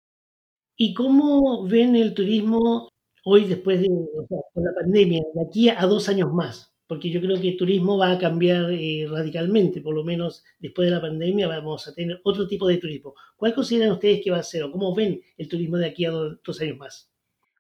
¿Y 0.79 0.93
cómo 0.93 1.67
ven 1.67 1.95
el 1.95 2.13
turismo 2.13 2.87
hoy 3.25 3.45
después 3.45 3.81
de 3.81 3.87
la 3.87 4.73
pandemia, 4.79 5.23
de 5.33 5.41
aquí 5.47 5.69
a 5.69 5.81
dos 5.87 6.07
años 6.07 6.31
más? 6.31 6.71
Porque 6.85 7.09
yo 7.09 7.19
creo 7.19 7.41
que 7.41 7.49
el 7.49 7.57
turismo 7.57 7.97
va 7.97 8.11
a 8.11 8.19
cambiar 8.19 8.69
eh, 8.69 9.07
radicalmente, 9.09 9.81
por 9.81 9.95
lo 9.95 10.03
menos 10.03 10.45
después 10.59 10.87
de 10.87 10.95
la 10.95 11.01
pandemia 11.01 11.47
vamos 11.47 11.87
a 11.87 11.95
tener 11.95 12.21
otro 12.23 12.47
tipo 12.47 12.67
de 12.67 12.77
turismo. 12.77 13.15
¿Cuál 13.35 13.55
consideran 13.55 13.93
ustedes 13.93 14.21
que 14.23 14.29
va 14.29 14.37
a 14.37 14.43
ser 14.43 14.63
o 14.63 14.71
cómo 14.71 14.93
ven 14.93 15.19
el 15.35 15.49
turismo 15.49 15.77
de 15.77 15.87
aquí 15.87 16.05
a 16.05 16.11
dos 16.11 16.61
años 16.61 16.77
más? 16.77 17.11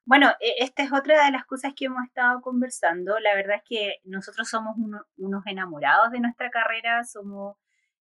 Bueno, 0.05 0.29
e, 0.39 0.63
esta 0.63 0.83
es 0.83 0.93
otra 0.93 1.25
de 1.25 1.31
las 1.31 1.45
cosas 1.45 1.73
que 1.75 1.85
hemos 1.85 2.05
estado 2.05 2.39
conversando. 2.41 3.19
La 3.19 3.33
verdad 3.33 3.57
es 3.57 3.63
que 3.67 3.95
nosotros 4.03 4.47
somos 4.47 4.75
unos 5.17 5.43
enamorados 5.47 6.11
de 6.11 6.19
nuestra 6.19 6.51
carrera, 6.51 7.03
somos 7.03 7.57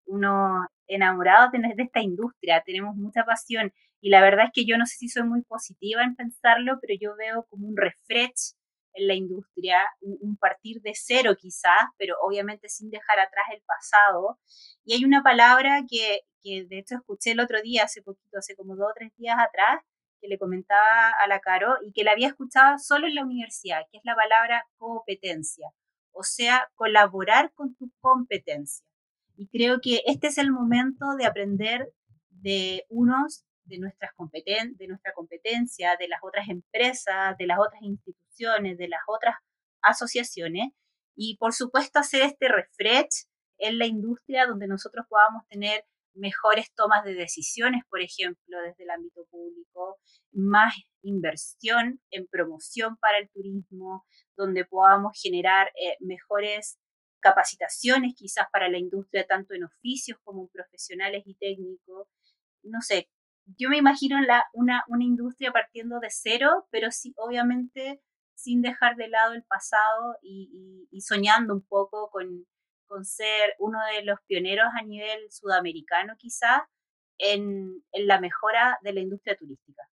unos 0.05 0.65
enamorados 0.87 1.51
de, 1.51 1.59
esta 1.77 2.01
industria, 2.01 2.63
tenemos 2.65 2.95
mucha 2.95 3.23
pasión 3.23 3.71
y 4.05 4.09
la 4.09 4.21
verdad 4.21 4.45
es 4.45 4.51
que 4.53 4.65
yo 4.65 4.77
no 4.77 4.85
sé 4.85 4.97
si 4.97 5.09
soy 5.09 5.23
muy 5.23 5.41
positiva 5.41 6.03
en 6.03 6.15
pensarlo, 6.15 6.77
pero 6.79 6.93
yo 7.01 7.15
veo 7.15 7.47
como 7.49 7.67
un 7.67 7.75
refresh 7.75 8.53
en 8.93 9.07
la 9.07 9.15
industria, 9.15 9.79
un, 9.99 10.37
partir 10.37 10.79
de 10.83 10.91
cero 10.93 11.35
quizás, 11.35 11.89
pero 11.97 12.15
obviamente 12.21 12.69
sin 12.69 12.91
dejar 12.91 13.17
atrás 13.17 13.45
el 13.51 13.63
pasado. 13.63 14.37
Y 14.83 14.93
hay 14.93 15.05
una 15.05 15.23
palabra 15.23 15.85
que, 15.89 16.19
que 16.43 16.67
de 16.69 16.77
hecho 16.77 16.97
escuché 16.97 17.31
el 17.31 17.39
otro 17.39 17.63
día, 17.63 17.85
hace 17.85 18.03
poquito, 18.03 18.37
hace 18.37 18.55
como 18.55 18.75
dos 18.75 18.91
o 18.91 18.93
tres 18.93 19.11
días 19.17 19.37
atrás, 19.39 19.81
que 20.21 20.27
le 20.27 20.37
comentaba 20.37 21.09
a 21.19 21.27
la 21.27 21.39
Caro 21.39 21.73
y 21.83 21.91
que 21.91 22.03
la 22.03 22.11
había 22.11 22.27
escuchado 22.27 22.77
solo 22.77 23.07
en 23.07 23.15
la 23.15 23.23
universidad, 23.23 23.87
que 23.91 23.97
es 23.97 24.03
la 24.05 24.15
palabra 24.15 24.67
competencia, 24.77 25.71
o 26.11 26.21
sea, 26.21 26.69
colaborar 26.75 27.51
con 27.55 27.73
tu 27.73 27.89
competencia. 28.01 28.85
Y 29.35 29.47
creo 29.47 29.81
que 29.81 30.03
este 30.05 30.27
es 30.27 30.37
el 30.37 30.51
momento 30.51 31.15
de 31.17 31.25
aprender 31.25 31.91
de 32.29 32.85
unos, 32.89 33.43
de, 33.65 33.79
nuestras 33.79 34.13
competen 34.15 34.75
de 34.77 34.87
nuestra 34.87 35.13
competencia, 35.13 35.95
de 35.99 36.07
las 36.07 36.19
otras 36.23 36.47
empresas, 36.49 37.37
de 37.37 37.47
las 37.47 37.59
otras 37.59 37.81
instituciones, 37.81 38.77
de 38.77 38.87
las 38.87 39.01
otras 39.07 39.35
asociaciones, 39.81 40.71
y 41.15 41.37
por 41.37 41.53
supuesto 41.53 41.99
hacer 41.99 42.23
este 42.23 42.47
refresh 42.47 43.27
en 43.57 43.79
la 43.79 43.85
industria 43.85 44.45
donde 44.45 44.67
nosotros 44.67 45.05
podamos 45.09 45.47
tener 45.47 45.85
mejores 46.13 46.73
tomas 46.73 47.03
de 47.03 47.13
decisiones, 47.13 47.83
por 47.89 48.01
ejemplo, 48.01 48.61
desde 48.65 48.83
el 48.83 48.89
ámbito 48.89 49.25
público, 49.29 49.97
más 50.31 50.73
inversión 51.01 52.01
en 52.09 52.27
promoción 52.27 52.97
para 52.97 53.19
el 53.19 53.29
turismo, 53.29 54.05
donde 54.35 54.65
podamos 54.65 55.19
generar 55.21 55.67
eh, 55.67 55.97
mejores 55.99 56.79
capacitaciones 57.19 58.13
quizás 58.15 58.47
para 58.51 58.69
la 58.69 58.77
industria, 58.77 59.25
tanto 59.27 59.53
en 59.53 59.63
oficios 59.63 60.17
como 60.23 60.43
en 60.43 60.49
profesionales 60.49 61.23
y 61.25 61.35
técnicos. 61.35 62.07
No 62.63 62.81
sé, 62.81 63.09
yo 63.57 63.69
me 63.69 63.77
imagino 63.77 64.19
la, 64.21 64.45
una, 64.53 64.83
una 64.87 65.03
industria 65.03 65.51
partiendo 65.51 65.99
de 65.99 66.09
cero, 66.09 66.67
pero 66.71 66.91
sí, 66.91 67.13
obviamente 67.17 68.01
sin 68.35 68.61
dejar 68.61 68.95
de 68.95 69.07
lado 69.07 69.33
el 69.33 69.43
pasado 69.43 70.17
y, 70.21 70.87
soñando 71.01 71.53
un 71.53 71.61
poco 71.61 72.09
con, 72.09 72.45
con 72.85 73.05
ser 73.05 73.53
uno 73.59 73.79
de 73.93 74.03
los 74.03 74.19
pioneros 74.27 74.67
a 74.79 74.83
nivel 74.83 75.19
sudamericano 75.29 76.13
quizás 76.17 76.61
en, 77.17 77.83
en 77.91 78.07
la 78.07 78.19
mejora 78.19 78.79
de 78.81 78.93
la 78.93 79.01
industria 79.01 79.35
turística. 79.35 79.83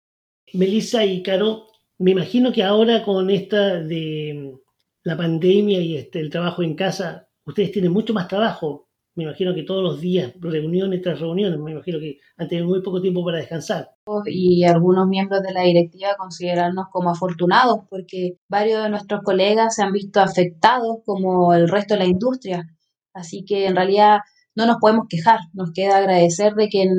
Melissa 0.53 1.05
y 1.05 1.21
Caro, 1.23 1.67
me 1.97 2.11
imagino 2.11 2.51
que 2.51 2.63
ahora 2.63 3.03
con 3.03 3.29
esta 3.29 3.79
de 3.81 4.55
la 5.03 5.17
pandemia 5.17 5.79
y 5.79 5.97
este, 5.97 6.19
el 6.19 6.29
trabajo 6.29 6.63
en 6.63 6.75
casa, 6.75 7.29
ustedes 7.45 7.71
tienen 7.71 7.91
mucho 7.91 8.13
más 8.13 8.27
trabajo. 8.27 8.89
Me 9.15 9.23
imagino 9.23 9.53
que 9.53 9.63
todos 9.63 9.83
los 9.83 10.01
días, 10.01 10.33
reuniones 10.39 11.01
tras 11.01 11.19
reuniones, 11.19 11.59
me 11.59 11.71
imagino 11.71 11.99
que 11.99 12.17
han 12.37 12.47
tenido 12.47 12.67
muy 12.67 12.81
poco 12.81 13.01
tiempo 13.01 13.23
para 13.23 13.37
descansar. 13.37 13.91
Y 14.25 14.63
algunos 14.63 15.07
miembros 15.07 15.41
de 15.43 15.53
la 15.53 15.61
directiva 15.61 16.15
considerarnos 16.17 16.87
como 16.91 17.11
afortunados 17.11 17.81
porque 17.89 18.37
varios 18.49 18.83
de 18.83 18.89
nuestros 18.89 19.21
colegas 19.21 19.75
se 19.75 19.83
han 19.83 19.91
visto 19.91 20.19
afectados 20.19 20.97
como 21.05 21.53
el 21.53 21.69
resto 21.69 21.93
de 21.93 21.99
la 21.99 22.05
industria 22.07 22.67
Así 23.13 23.45
que 23.45 23.67
en 23.67 23.75
realidad 23.75 24.19
no 24.55 24.65
nos 24.65 24.77
podemos 24.77 25.05
quejar, 25.09 25.39
nos 25.53 25.71
queda 25.71 25.97
agradecer 25.97 26.53
de 26.53 26.67
que 26.69 26.83
en, 26.83 26.97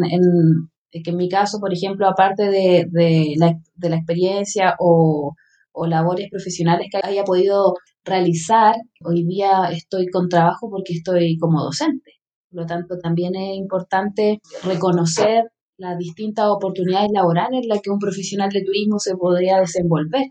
que 0.91 1.11
en 1.11 1.17
mi 1.17 1.29
caso, 1.29 1.59
por 1.61 1.73
ejemplo, 1.73 2.09
aparte 2.09 2.45
de, 2.45 2.87
de, 2.91 3.35
la, 3.37 3.59
de 3.75 3.89
la, 3.91 3.97
experiencia 3.97 4.77
o, 4.79 5.35
o, 5.73 5.87
labores 5.87 6.29
profesionales 6.31 6.89
que 6.91 7.01
haya 7.03 7.25
podido 7.25 7.75
realizar, 8.05 8.75
hoy 9.05 9.25
día 9.25 9.71
estoy 9.73 10.09
con 10.09 10.29
trabajo 10.29 10.71
porque 10.71 10.95
estoy 10.95 11.37
como 11.39 11.63
docente. 11.63 12.13
Por 12.51 12.63
lo 12.63 12.67
tanto, 12.67 12.99
también 12.99 13.35
es 13.35 13.57
importante 13.57 14.41
reconocer 14.63 15.45
las 15.77 15.99
distintas 15.99 16.47
oportunidades 16.49 17.11
laborales 17.13 17.63
en 17.63 17.69
las 17.69 17.81
que 17.81 17.91
un 17.91 17.99
profesional 17.99 18.51
de 18.51 18.63
turismo 18.63 18.99
se 18.99 19.17
podría 19.17 19.59
desenvolver 19.59 20.31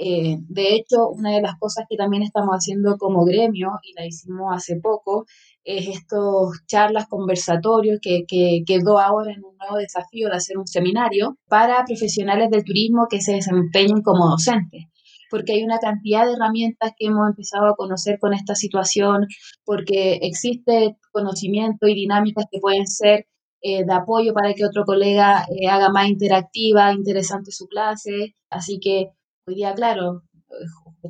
eh, 0.00 0.36
de 0.48 0.76
hecho, 0.76 1.08
una 1.08 1.32
de 1.32 1.42
las 1.42 1.58
cosas 1.58 1.84
que 1.90 1.96
también 1.96 2.22
estamos 2.22 2.54
haciendo 2.54 2.96
como 2.98 3.24
gremio, 3.24 3.72
y 3.82 3.94
la 3.94 4.06
hicimos 4.06 4.54
hace 4.54 4.76
poco, 4.80 5.26
es 5.64 5.88
estos 5.88 6.64
charlas, 6.66 7.08
conversatorios, 7.08 7.98
que, 8.00 8.24
que 8.26 8.62
quedó 8.64 9.00
ahora 9.00 9.32
en 9.32 9.44
un 9.44 9.56
nuevo 9.56 9.76
desafío 9.76 10.28
de 10.28 10.36
hacer 10.36 10.56
un 10.56 10.68
seminario 10.68 11.36
para 11.48 11.84
profesionales 11.84 12.48
del 12.50 12.64
turismo 12.64 13.08
que 13.10 13.20
se 13.20 13.32
desempeñen 13.32 14.02
como 14.02 14.30
docentes 14.30 14.84
porque 15.30 15.52
hay 15.52 15.62
una 15.62 15.78
cantidad 15.78 16.26
de 16.26 16.34
herramientas 16.34 16.92
que 16.98 17.06
hemos 17.06 17.28
empezado 17.28 17.66
a 17.68 17.76
conocer 17.76 18.18
con 18.20 18.34
esta 18.34 18.54
situación, 18.54 19.26
porque 19.64 20.18
existe 20.22 20.96
conocimiento 21.12 21.86
y 21.86 21.94
dinámicas 21.94 22.46
que 22.50 22.60
pueden 22.60 22.86
ser 22.86 23.26
eh, 23.62 23.84
de 23.84 23.92
apoyo 23.92 24.32
para 24.34 24.54
que 24.54 24.64
otro 24.64 24.84
colega 24.84 25.44
eh, 25.50 25.68
haga 25.68 25.90
más 25.90 26.08
interactiva, 26.08 26.92
interesante 26.92 27.50
su 27.52 27.66
clase. 27.66 28.34
Así 28.50 28.78
que 28.80 29.12
Hoy 29.48 29.54
día, 29.54 29.72
claro, 29.72 30.24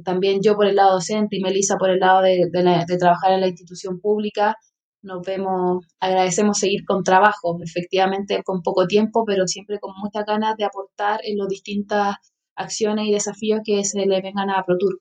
también 0.05 0.41
yo 0.41 0.55
por 0.55 0.67
el 0.67 0.77
lado 0.77 0.93
docente 0.93 1.37
y 1.37 1.43
Melissa 1.43 1.77
por 1.77 1.91
el 1.91 1.99
lado 1.99 2.23
de, 2.23 2.49
trabajar 2.97 3.33
en 3.33 3.41
la 3.41 3.49
institución 3.49 3.99
pública, 4.01 4.55
nos 5.03 5.27
vemos, 5.27 5.85
agradecemos 5.99 6.59
seguir 6.59 6.85
con 6.87 7.03
trabajo, 7.03 7.59
efectivamente 7.65 8.41
con 8.45 8.63
poco 8.63 8.87
tiempo, 8.87 9.25
pero 9.27 9.49
siempre 9.49 9.81
con 9.81 9.93
muchas 10.01 10.25
ganas 10.25 10.57
de 10.57 10.65
aportar 10.67 11.19
en 11.25 11.37
las 11.37 11.49
distintas 11.49 12.15
acciones 12.59 13.07
y 13.07 13.13
desafíos 13.13 13.61
que 13.65 13.85
se 13.85 14.05
le 14.05 14.21
vengan 14.21 14.51
a 14.51 14.65
ProTour. 14.65 15.01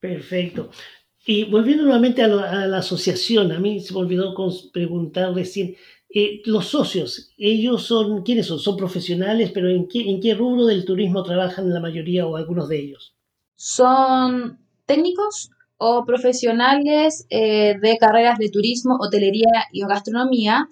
Perfecto. 0.00 0.70
Y 1.24 1.44
volviendo 1.44 1.82
nuevamente 1.82 2.22
a, 2.22 2.28
la 2.28 2.78
asociación, 2.78 3.50
a 3.52 3.58
mí 3.58 3.80
se 3.80 3.92
me 3.92 4.00
olvidó 4.00 4.34
preguntar 4.72 5.34
recién, 5.34 5.76
eh, 6.08 6.40
los 6.44 6.66
socios, 6.66 7.32
ellos 7.36 7.82
son, 7.82 8.22
¿quiénes 8.22 8.46
son? 8.46 8.60
Son 8.60 8.76
profesionales, 8.76 9.50
pero 9.52 9.68
¿en 9.68 9.88
qué, 9.88 10.08
¿en 10.08 10.20
qué 10.20 10.34
rubro 10.34 10.66
del 10.66 10.84
turismo 10.84 11.24
trabajan 11.24 11.72
la 11.72 11.80
mayoría 11.80 12.26
o 12.26 12.36
algunos 12.36 12.68
de 12.68 12.78
ellos? 12.78 13.16
Son 13.56 14.58
técnicos 14.86 15.50
o 15.78 16.04
profesionales 16.06 17.26
eh, 17.28 17.74
de 17.80 17.98
carreras 17.98 18.38
de 18.38 18.48
turismo, 18.48 18.96
hotelería 19.00 19.66
y 19.72 19.82
gastronomía, 19.82 20.68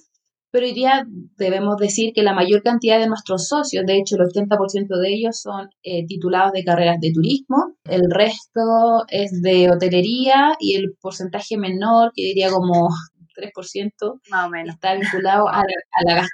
pero 0.54 0.66
hoy 0.66 0.72
día 0.72 1.04
debemos 1.36 1.78
decir 1.78 2.12
que 2.14 2.22
la 2.22 2.32
mayor 2.32 2.62
cantidad 2.62 3.00
de 3.00 3.08
nuestros 3.08 3.48
socios, 3.48 3.84
de 3.84 3.96
hecho 3.96 4.14
el 4.14 4.22
80% 4.22 5.00
de 5.00 5.12
ellos 5.12 5.40
son 5.40 5.68
eh, 5.82 6.06
titulados 6.06 6.52
de 6.52 6.62
carreras 6.62 7.00
de 7.00 7.10
turismo, 7.12 7.74
el 7.90 8.08
resto 8.08 9.02
es 9.08 9.42
de 9.42 9.68
hotelería 9.68 10.54
y 10.60 10.76
el 10.76 10.94
porcentaje 11.00 11.58
menor, 11.58 12.12
que 12.14 12.22
diría 12.22 12.50
como 12.52 12.88
3%, 13.36 14.20
más 14.30 14.46
o 14.46 14.50
menos. 14.50 14.76
Está 14.76 14.94
vinculado 14.94 15.48
a 15.48 15.64
la, 16.06 16.28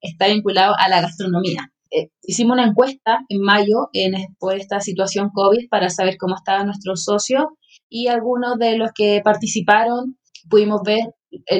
está 0.00 0.26
vinculado 0.26 0.74
a 0.76 0.88
la 0.88 1.02
gastronomía. 1.02 1.70
Eh, 1.92 2.08
hicimos 2.24 2.54
una 2.54 2.66
encuesta 2.66 3.20
en 3.28 3.40
mayo 3.40 3.88
en, 3.92 4.14
por 4.40 4.56
esta 4.56 4.80
situación 4.80 5.30
COVID 5.32 5.68
para 5.70 5.90
saber 5.90 6.16
cómo 6.18 6.34
estaban 6.34 6.66
nuestros 6.66 7.04
socios 7.04 7.44
y 7.88 8.08
algunos 8.08 8.58
de 8.58 8.76
los 8.76 8.90
que 8.92 9.20
participaron 9.22 10.16
pudimos 10.48 10.80
ver 10.84 11.04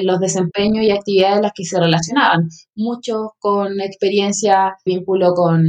los 0.03 0.19
desempeños 0.19 0.85
y 0.85 0.91
actividades 0.91 1.37
en 1.37 1.43
las 1.43 1.53
que 1.55 1.63
se 1.63 1.79
relacionaban. 1.79 2.49
Muchos 2.75 3.29
con 3.39 3.79
experiencia, 3.81 4.75
vínculo 4.85 5.33
con 5.33 5.63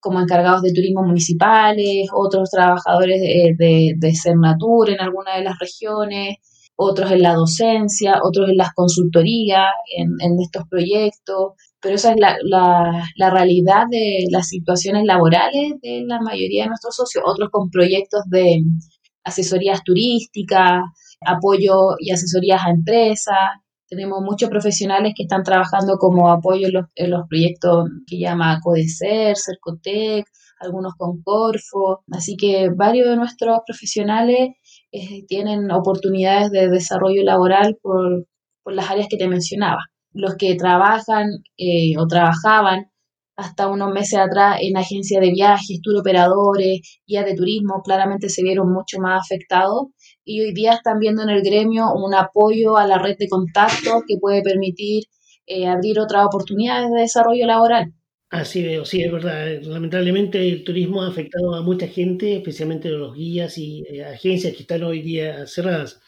como 0.00 0.20
encargados 0.20 0.62
de 0.62 0.72
turismo 0.72 1.02
municipales, 1.02 2.08
otros 2.14 2.50
trabajadores 2.50 3.20
de, 3.20 3.54
de, 3.58 3.94
de 3.96 4.14
Cernatur 4.14 4.90
en 4.90 5.00
alguna 5.00 5.36
de 5.36 5.42
las 5.42 5.58
regiones, 5.58 6.36
otros 6.76 7.10
en 7.10 7.22
la 7.22 7.34
docencia, 7.34 8.20
otros 8.22 8.48
en 8.50 8.56
las 8.56 8.72
consultorías, 8.72 9.66
en, 9.96 10.14
en 10.20 10.40
estos 10.40 10.62
proyectos, 10.70 11.54
pero 11.80 11.96
esa 11.96 12.12
es 12.12 12.20
la, 12.20 12.36
la, 12.42 13.04
la, 13.16 13.30
realidad 13.30 13.86
de 13.90 14.26
las 14.30 14.46
situaciones 14.48 15.04
laborales 15.04 15.74
de 15.82 16.04
la 16.06 16.20
mayoría 16.20 16.62
de 16.62 16.68
nuestros 16.68 16.94
socios, 16.94 17.24
otros 17.26 17.50
con 17.50 17.70
proyectos 17.70 18.22
de 18.30 18.62
asesorías 19.24 19.82
turísticas, 19.82 20.82
apoyo 21.20 21.96
y 21.98 22.10
asesorías 22.10 22.62
a 22.64 22.70
empresas. 22.70 23.36
Tenemos 23.88 24.20
muchos 24.22 24.50
profesionales 24.50 25.14
que 25.16 25.22
están 25.22 25.42
trabajando 25.42 25.96
como 25.98 26.30
apoyo 26.30 26.68
en 26.94 27.10
los, 27.10 27.28
proyectos 27.28 27.88
que 28.06 28.18
llama 28.18 28.60
CODECER, 28.62 29.36
CERCOTEC, 29.36 30.26
algunos 30.60 30.92
con 30.98 31.22
Corfo. 31.22 32.04
Así 32.12 32.36
que 32.36 32.68
varios 32.74 33.08
de 33.08 33.16
nuestros 33.16 33.60
profesionales 33.66 34.50
eh, 34.92 35.24
tienen 35.26 35.70
oportunidades 35.70 36.50
de 36.50 36.68
desarrollo 36.68 37.22
laboral 37.24 37.78
por, 37.80 38.26
por, 38.62 38.74
las 38.74 38.90
áreas 38.90 39.08
que 39.08 39.16
te 39.16 39.28
mencionaba. 39.28 39.80
Los 40.12 40.36
que 40.36 40.54
trabajan 40.56 41.26
eh, 41.56 41.96
o 41.98 42.06
trabajaban 42.06 42.90
hasta 43.36 43.68
unos 43.68 43.92
meses 43.92 44.18
atrás 44.18 44.58
en 44.60 44.76
agencias 44.76 45.20
de 45.22 45.30
viajes, 45.30 45.80
tour 45.80 45.96
operadores, 46.00 46.80
guías 47.06 47.24
de 47.24 47.36
turismo, 47.36 47.82
claramente 47.84 48.28
se 48.28 48.42
vieron 48.42 48.70
mucho 48.72 48.98
más 49.00 49.22
afectados 49.24 49.86
y 50.28 50.42
hoy 50.42 50.52
día 50.52 50.74
están 50.74 50.98
viendo 50.98 51.22
en 51.22 51.30
el 51.30 51.42
gremio 51.42 51.86
un 51.94 52.14
apoyo 52.14 52.76
a 52.76 52.86
la 52.86 52.98
red 52.98 53.16
de 53.18 53.28
contacto 53.28 54.02
que 54.06 54.18
puede 54.20 54.42
permitir 54.42 55.04
eh, 55.46 55.66
abrir 55.66 55.98
otras 55.98 56.26
oportunidades 56.26 56.90
de 56.90 57.00
desarrollo 57.00 57.46
laboral. 57.46 57.94
Así 58.28 58.62
veo, 58.62 58.84
sí, 58.84 59.02
es 59.02 59.10
verdad. 59.10 59.62
Lamentablemente 59.62 60.46
el 60.46 60.64
turismo 60.64 61.00
ha 61.00 61.08
afectado 61.08 61.54
a 61.54 61.62
mucha 61.62 61.88
gente, 61.88 62.36
especialmente 62.36 62.90
los 62.90 63.16
guías 63.16 63.56
y 63.56 63.84
eh, 63.88 64.04
agencias 64.04 64.52
que 64.54 64.60
están 64.60 64.82
hoy 64.82 65.00
día 65.00 65.46
cerradas. 65.46 65.98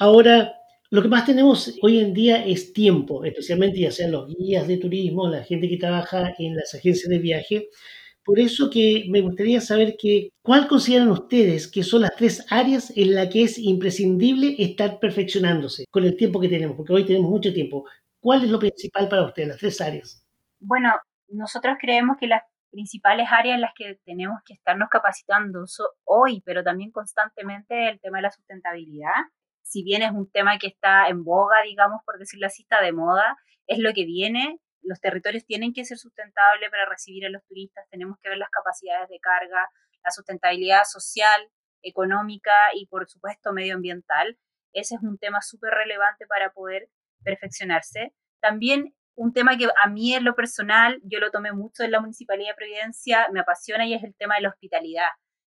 Ahora, 0.00 0.52
lo 0.90 1.00
que 1.00 1.08
más 1.08 1.24
tenemos 1.24 1.72
hoy 1.80 2.00
en 2.00 2.12
día 2.12 2.44
es 2.44 2.72
tiempo, 2.72 3.24
especialmente 3.24 3.78
ya 3.78 3.92
sean 3.92 4.10
los 4.10 4.26
guías 4.26 4.66
de 4.66 4.78
turismo, 4.78 5.28
la 5.28 5.44
gente 5.44 5.68
que 5.68 5.76
trabaja 5.76 6.34
en 6.40 6.56
las 6.56 6.74
agencias 6.74 7.08
de 7.08 7.18
viaje. 7.20 7.68
Por 8.24 8.38
eso 8.38 8.70
que 8.70 9.06
me 9.08 9.20
gustaría 9.20 9.60
saber 9.60 9.96
que, 9.98 10.30
¿cuál 10.42 10.68
consideran 10.68 11.10
ustedes 11.10 11.66
que 11.68 11.82
son 11.82 12.02
las 12.02 12.14
tres 12.16 12.44
áreas 12.50 12.92
en 12.96 13.14
las 13.14 13.28
que 13.28 13.44
es 13.44 13.58
imprescindible 13.58 14.56
estar 14.58 14.98
perfeccionándose 14.98 15.84
con 15.90 16.04
el 16.04 16.16
tiempo 16.16 16.40
que 16.40 16.48
tenemos? 16.48 16.76
Porque 16.76 16.92
hoy 16.92 17.06
tenemos 17.06 17.30
mucho 17.30 17.52
tiempo. 17.52 17.86
¿Cuál 18.20 18.44
es 18.44 18.50
lo 18.50 18.58
principal 18.58 19.08
para 19.08 19.24
ustedes, 19.24 19.48
las 19.48 19.58
tres 19.58 19.80
áreas? 19.80 20.26
Bueno, 20.58 20.92
nosotros 21.28 21.76
creemos 21.80 22.16
que 22.18 22.26
las 22.26 22.42
principales 22.70 23.28
áreas 23.30 23.56
en 23.56 23.62
las 23.62 23.72
que 23.74 23.98
tenemos 24.04 24.40
que 24.44 24.54
estarnos 24.54 24.88
capacitando 24.90 25.64
hoy, 26.04 26.42
pero 26.44 26.62
también 26.62 26.90
constantemente, 26.90 27.88
el 27.88 28.00
tema 28.00 28.18
de 28.18 28.22
la 28.22 28.30
sustentabilidad. 28.30 29.14
Si 29.62 29.82
bien 29.82 30.02
es 30.02 30.12
un 30.12 30.30
tema 30.30 30.58
que 30.58 30.68
está 30.68 31.08
en 31.08 31.24
boga, 31.24 31.62
digamos, 31.64 32.00
por 32.04 32.18
decirlo 32.18 32.46
así, 32.46 32.62
está 32.62 32.82
de 32.82 32.92
moda, 32.92 33.36
es 33.66 33.78
lo 33.78 33.92
que 33.92 34.04
viene. 34.04 34.58
Los 34.82 35.00
territorios 35.00 35.44
tienen 35.44 35.72
que 35.72 35.84
ser 35.84 35.98
sustentables 35.98 36.70
para 36.70 36.86
recibir 36.86 37.26
a 37.26 37.30
los 37.30 37.44
turistas, 37.46 37.86
tenemos 37.90 38.18
que 38.22 38.28
ver 38.28 38.38
las 38.38 38.50
capacidades 38.50 39.08
de 39.08 39.20
carga, 39.20 39.68
la 40.02 40.10
sustentabilidad 40.10 40.84
social, 40.84 41.50
económica 41.82 42.54
y, 42.74 42.86
por 42.86 43.08
supuesto, 43.08 43.52
medioambiental. 43.52 44.38
Ese 44.72 44.94
es 44.94 45.02
un 45.02 45.18
tema 45.18 45.40
súper 45.42 45.72
relevante 45.72 46.26
para 46.26 46.52
poder 46.52 46.88
perfeccionarse. 47.22 48.14
También 48.40 48.94
un 49.16 49.32
tema 49.32 49.58
que 49.58 49.68
a 49.82 49.88
mí 49.88 50.14
en 50.14 50.24
lo 50.24 50.34
personal, 50.34 51.00
yo 51.04 51.18
lo 51.18 51.30
tomé 51.30 51.52
mucho 51.52 51.82
en 51.82 51.90
la 51.90 52.00
Municipalidad 52.00 52.50
de 52.50 52.54
Providencia, 52.54 53.28
me 53.32 53.40
apasiona 53.40 53.86
y 53.86 53.94
es 53.94 54.02
el 54.02 54.14
tema 54.14 54.36
de 54.36 54.42
la 54.42 54.48
hospitalidad, 54.48 55.08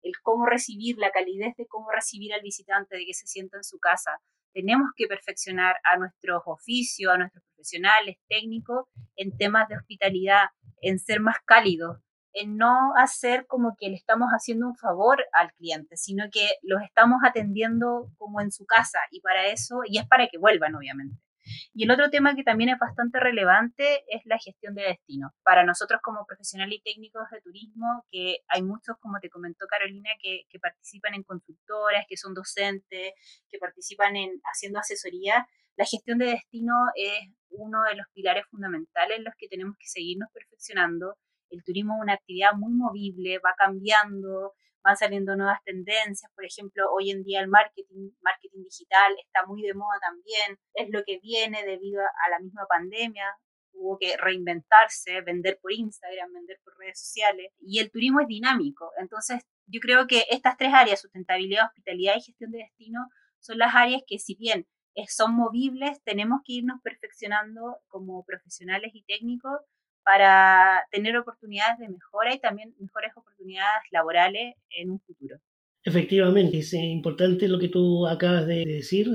el 0.03 0.13
cómo 0.21 0.45
recibir, 0.45 0.97
la 0.97 1.09
calidez 1.09 1.55
de 1.57 1.65
cómo 1.65 1.91
recibir 1.91 2.33
al 2.33 2.41
visitante, 2.41 2.97
de 2.97 3.05
que 3.05 3.13
se 3.13 3.25
sienta 3.25 3.57
en 3.57 3.63
su 3.63 3.79
casa. 3.79 4.19
Tenemos 4.55 4.91
que 4.95 5.05
perfeccionar 5.07 5.75
a 5.83 5.97
nuestros 5.97 6.41
oficios, 6.45 7.13
a 7.13 7.17
nuestros 7.17 7.43
profesionales, 7.43 8.15
técnicos, 8.29 8.85
en 9.17 9.35
temas 9.35 9.67
de 9.67 9.75
hospitalidad, 9.75 10.45
en 10.81 10.97
ser 10.97 11.19
más 11.19 11.35
cálidos, 11.43 11.97
en 12.31 12.55
no 12.55 12.93
hacer 12.95 13.47
como 13.47 13.75
que 13.77 13.89
le 13.89 13.95
estamos 13.95 14.29
haciendo 14.29 14.67
un 14.67 14.77
favor 14.77 15.25
al 15.33 15.51
cliente, 15.55 15.97
sino 15.97 16.27
que 16.31 16.47
los 16.61 16.81
estamos 16.83 17.19
atendiendo 17.25 18.09
como 18.17 18.39
en 18.39 18.49
su 18.49 18.65
casa 18.65 18.99
y 19.11 19.19
para 19.19 19.45
eso, 19.47 19.81
y 19.85 19.97
es 19.97 20.07
para 20.07 20.27
que 20.27 20.37
vuelvan, 20.37 20.73
obviamente. 20.73 21.24
Y 21.73 21.83
el 21.83 21.91
otro 21.91 22.09
tema 22.09 22.35
que 22.35 22.43
también 22.43 22.69
es 22.69 22.79
bastante 22.79 23.19
relevante 23.19 24.03
es 24.07 24.21
la 24.25 24.37
gestión 24.37 24.75
de 24.75 24.83
destino. 24.83 25.31
Para 25.43 25.63
nosotros 25.63 25.99
como 26.03 26.25
profesionales 26.25 26.79
y 26.79 26.81
técnicos 26.81 27.23
de 27.31 27.41
turismo, 27.41 28.03
que 28.11 28.37
hay 28.47 28.63
muchos, 28.63 28.95
como 28.99 29.19
te 29.19 29.29
comentó 29.29 29.65
Carolina, 29.67 30.09
que, 30.21 30.43
que 30.49 30.59
participan 30.59 31.13
en 31.13 31.23
consultoras, 31.23 32.05
que 32.07 32.17
son 32.17 32.33
docentes, 32.33 33.13
que 33.49 33.57
participan 33.57 34.15
en 34.15 34.31
haciendo 34.43 34.79
asesoría, 34.79 35.47
la 35.77 35.85
gestión 35.85 36.17
de 36.17 36.27
destino 36.27 36.73
es 36.95 37.29
uno 37.49 37.83
de 37.83 37.95
los 37.95 38.07
pilares 38.13 38.45
fundamentales 38.49 39.17
en 39.17 39.25
los 39.25 39.33
que 39.37 39.49
tenemos 39.49 39.75
que 39.77 39.87
seguirnos 39.87 40.29
perfeccionando. 40.31 41.17
El 41.49 41.63
turismo 41.63 41.95
es 41.95 42.01
una 42.03 42.13
actividad 42.13 42.53
muy 42.53 42.73
movible, 42.73 43.39
va 43.39 43.53
cambiando, 43.57 44.53
van 44.85 44.95
saliendo 44.95 45.35
nuevas 45.35 45.63
tendencias, 45.63 46.31
por 46.35 46.45
ejemplo, 46.45 46.85
hoy 46.93 47.09
en 47.09 47.23
día 47.23 47.41
el 47.41 47.47
marketing, 47.47 48.11
marketing 48.21 48.63
digital 48.63 49.15
está 49.25 49.43
muy 49.47 49.63
de 49.63 49.73
moda 49.73 49.99
también, 49.99 50.59
es 50.75 50.89
lo 50.91 51.03
que 51.03 51.17
viene 51.19 51.65
debido 51.65 52.01
a 52.01 52.29
la 52.29 52.39
misma 52.39 52.67
pandemia, 52.69 53.35
hubo 53.73 53.97
que 53.97 54.15
reinventarse, 54.15 55.21
vender 55.21 55.57
por 55.59 55.73
Instagram, 55.73 56.31
vender 56.31 56.59
por 56.63 56.77
redes 56.77 56.99
sociales, 56.99 57.51
y 57.59 57.79
el 57.79 57.89
turismo 57.89 58.21
es 58.21 58.27
dinámico, 58.27 58.91
entonces 58.99 59.41
yo 59.65 59.79
creo 59.79 60.05
que 60.05 60.25
estas 60.29 60.55
tres 60.55 60.71
áreas, 60.71 61.01
sustentabilidad, 61.01 61.65
hospitalidad 61.65 62.13
y 62.17 62.21
gestión 62.21 62.51
de 62.51 62.59
destino, 62.59 62.99
son 63.39 63.57
las 63.57 63.73
áreas 63.73 64.03
que 64.05 64.19
si 64.19 64.35
bien 64.35 64.67
son 65.07 65.35
movibles, 65.35 66.01
tenemos 66.03 66.41
que 66.45 66.53
irnos 66.53 66.79
perfeccionando 66.81 67.79
como 67.87 68.23
profesionales 68.23 68.91
y 68.93 69.03
técnicos 69.03 69.59
para 70.05 70.83
tener 70.91 71.17
oportunidades 71.17 71.79
de 71.79 71.89
mejora 71.89 72.33
y 72.33 72.39
también 72.39 72.73
mejores 72.79 73.11
oportunidades 73.15 73.81
laborales 73.91 74.55
en 74.69 74.91
un 74.91 74.99
futuro. 74.99 75.37
Efectivamente, 75.83 76.59
es 76.59 76.73
importante 76.73 77.47
lo 77.47 77.59
que 77.59 77.69
tú 77.69 78.07
acabas 78.07 78.45
de 78.45 78.65
decir, 78.65 79.07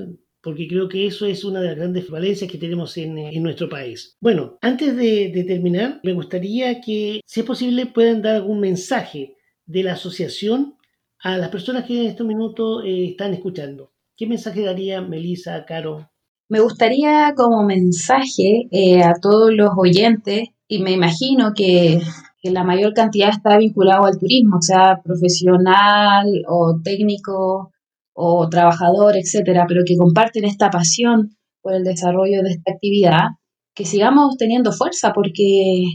porque 0.42 0.68
creo 0.68 0.88
que 0.88 1.06
eso 1.06 1.26
es 1.26 1.44
una 1.44 1.60
de 1.60 1.68
las 1.68 1.76
grandes 1.76 2.10
valencias 2.10 2.50
que 2.50 2.58
tenemos 2.58 2.96
en, 2.96 3.18
en 3.18 3.42
nuestro 3.42 3.68
país. 3.68 4.16
Bueno, 4.20 4.58
antes 4.60 4.96
de, 4.96 5.30
de, 5.32 5.44
terminar, 5.44 6.00
me 6.02 6.12
gustaría 6.12 6.80
que, 6.80 7.20
si 7.24 7.40
es 7.40 7.46
posible, 7.46 7.86
puedan 7.86 8.22
dar 8.22 8.36
algún 8.36 8.60
mensaje 8.60 9.36
de 9.66 9.82
la 9.84 9.92
asociación 9.92 10.76
a 11.22 11.36
las 11.38 11.50
personas 11.50 11.84
que 11.84 12.00
en 12.00 12.06
estos 12.06 12.26
minutos 12.26 12.82
eh, 12.84 13.10
están 13.10 13.34
escuchando. 13.34 13.92
¿Qué 14.16 14.26
mensaje 14.26 14.62
daría 14.62 15.00
Melissa, 15.00 15.64
Caro? 15.66 16.10
Me 16.48 16.60
gustaría 16.60 17.32
como 17.36 17.62
mensaje 17.62 18.68
eh, 18.72 19.02
a 19.02 19.14
todos 19.20 19.52
los 19.52 19.70
oyentes 19.76 20.48
y 20.70 20.78
me 20.78 20.92
imagino 20.92 21.52
que, 21.52 22.00
que, 22.40 22.50
la 22.52 22.62
mayor 22.62 22.94
cantidad 22.94 23.30
está 23.30 23.58
vinculado 23.58 24.04
al 24.04 24.18
turismo, 24.18 24.62
sea 24.62 25.00
profesional 25.02 26.26
o 26.48 26.80
técnico 26.82 27.72
o 28.14 28.48
trabajador, 28.48 29.16
etcétera, 29.16 29.64
pero 29.66 29.82
que 29.84 29.96
comparten 29.96 30.44
esta 30.44 30.70
pasión 30.70 31.36
por 31.60 31.74
el 31.74 31.82
desarrollo 31.82 32.42
de 32.42 32.50
esta 32.50 32.70
actividad, 32.70 33.30
que 33.74 33.84
sigamos 33.84 34.36
teniendo 34.36 34.70
fuerza 34.70 35.12
porque 35.12 35.86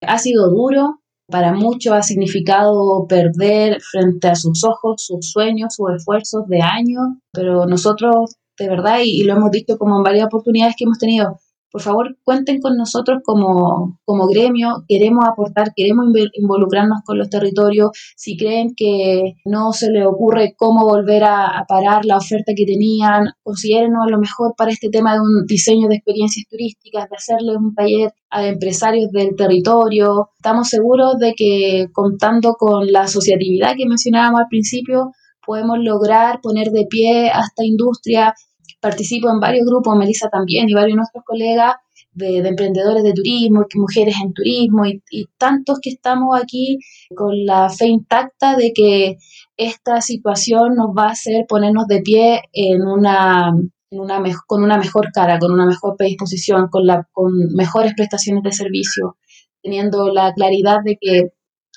ha 0.00 0.16
sido 0.16 0.48
duro, 0.48 1.00
para 1.28 1.52
muchos 1.52 1.92
ha 1.92 2.02
significado 2.02 3.06
perder 3.06 3.82
frente 3.82 4.28
a 4.28 4.34
sus 4.34 4.64
ojos 4.64 5.04
sus 5.04 5.30
sueños, 5.30 5.74
sus 5.74 5.90
esfuerzos 5.94 6.46
de 6.46 6.62
años, 6.62 7.04
pero 7.34 7.66
nosotros, 7.66 8.36
de 8.58 8.68
verdad, 8.70 9.00
y, 9.04 9.20
y 9.20 9.24
lo 9.24 9.34
hemos 9.34 9.50
dicho 9.50 9.76
como 9.76 9.98
en 9.98 10.02
varias 10.02 10.24
oportunidades 10.24 10.74
que 10.78 10.84
hemos 10.84 10.98
tenido, 10.98 11.38
por 11.72 11.80
favor 11.80 12.16
cuenten 12.22 12.60
con 12.60 12.76
nosotros 12.76 13.20
como, 13.24 13.98
como 14.04 14.26
gremio, 14.28 14.84
queremos 14.86 15.24
aportar, 15.26 15.72
queremos 15.74 16.06
involucrarnos 16.34 17.00
con 17.04 17.18
los 17.18 17.30
territorios, 17.30 17.90
si 18.14 18.36
creen 18.36 18.74
que 18.76 19.34
no 19.46 19.72
se 19.72 19.90
les 19.90 20.06
ocurre 20.06 20.54
cómo 20.56 20.84
volver 20.84 21.24
a, 21.24 21.64
parar 21.66 22.04
la 22.04 22.18
oferta 22.18 22.52
que 22.54 22.66
tenían, 22.66 23.24
considérenos 23.42 24.04
a 24.06 24.10
lo 24.10 24.18
mejor 24.18 24.54
para 24.56 24.70
este 24.70 24.90
tema 24.90 25.14
de 25.14 25.20
un 25.20 25.46
diseño 25.46 25.88
de 25.88 25.96
experiencias 25.96 26.46
turísticas, 26.50 27.08
de 27.08 27.16
hacerles 27.16 27.56
un 27.56 27.74
taller 27.74 28.12
a 28.30 28.46
empresarios 28.46 29.10
del 29.10 29.34
territorio. 29.36 30.28
Estamos 30.36 30.68
seguros 30.68 31.18
de 31.18 31.32
que 31.34 31.86
contando 31.92 32.54
con 32.54 32.92
la 32.92 33.02
asociatividad 33.02 33.76
que 33.76 33.86
mencionábamos 33.86 34.40
al 34.40 34.48
principio, 34.48 35.12
podemos 35.46 35.78
lograr 35.78 36.40
poner 36.42 36.70
de 36.70 36.86
pie 36.86 37.30
a 37.30 37.40
esta 37.40 37.64
industria 37.64 38.34
participo 38.82 39.30
en 39.30 39.40
varios 39.40 39.64
grupos, 39.64 39.96
Melissa 39.96 40.28
también 40.28 40.68
y 40.68 40.74
varios 40.74 40.94
de 40.94 40.96
nuestros 40.96 41.24
colegas 41.24 41.76
de, 42.14 42.38
emprendedores 42.38 43.04
de 43.04 43.12
turismo, 43.12 43.64
mujeres 43.76 44.16
en 44.22 44.32
turismo 44.34 44.84
y, 44.84 45.02
y, 45.10 45.26
tantos 45.38 45.78
que 45.80 45.90
estamos 45.90 46.38
aquí 46.38 46.78
con 47.16 47.46
la 47.46 47.70
fe 47.70 47.86
intacta 47.86 48.56
de 48.56 48.72
que 48.72 49.16
esta 49.56 50.00
situación 50.00 50.74
nos 50.74 50.88
va 50.88 51.04
a 51.04 51.12
hacer 51.12 51.46
ponernos 51.48 51.86
de 51.86 52.02
pie 52.02 52.42
en 52.52 52.82
una, 52.82 53.52
una 53.90 54.22
con 54.46 54.62
una 54.62 54.78
mejor 54.78 55.12
cara, 55.12 55.38
con 55.38 55.52
una 55.52 55.64
mejor 55.66 55.96
predisposición, 55.96 56.68
con, 56.68 56.86
la, 56.86 57.06
con 57.12 57.32
mejores 57.54 57.94
prestaciones 57.94 58.42
de 58.42 58.52
servicio, 58.52 59.16
teniendo 59.62 60.12
la 60.12 60.32
claridad 60.34 60.78
de 60.84 60.98
que 61.00 61.28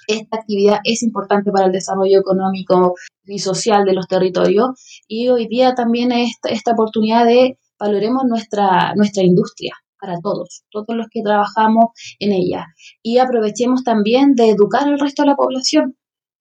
esta 0.08 0.38
actividad 0.38 0.80
es 0.84 1.04
importante 1.04 1.52
para 1.52 1.68
el 1.68 1.72
desarrollo 1.72 2.20
económico 2.20 2.96
y 3.26 3.40
social 3.40 3.86
de 3.86 3.94
los 3.94 4.08
territorios 4.08 4.70
y 5.08 5.30
hoy 5.30 5.48
día 5.48 5.74
también 5.74 6.12
esta, 6.12 6.50
esta 6.50 6.72
oportunidad 6.72 7.26
de 7.26 7.58
valoremos 7.80 8.24
nuestra, 8.26 8.94
nuestra 8.96 9.24
industria 9.24 9.74
para 10.00 10.20
todos, 10.22 10.64
todos 10.70 10.96
los 10.96 11.08
que 11.10 11.22
trabajamos 11.22 11.86
en 12.20 12.32
ella 12.32 12.68
y 13.02 13.18
aprovechemos 13.18 13.84
también 13.84 14.36
de 14.36 14.50
educar 14.50 14.88
al 14.88 15.00
resto 15.00 15.24
de 15.24 15.30
la 15.30 15.36
población. 15.36 15.96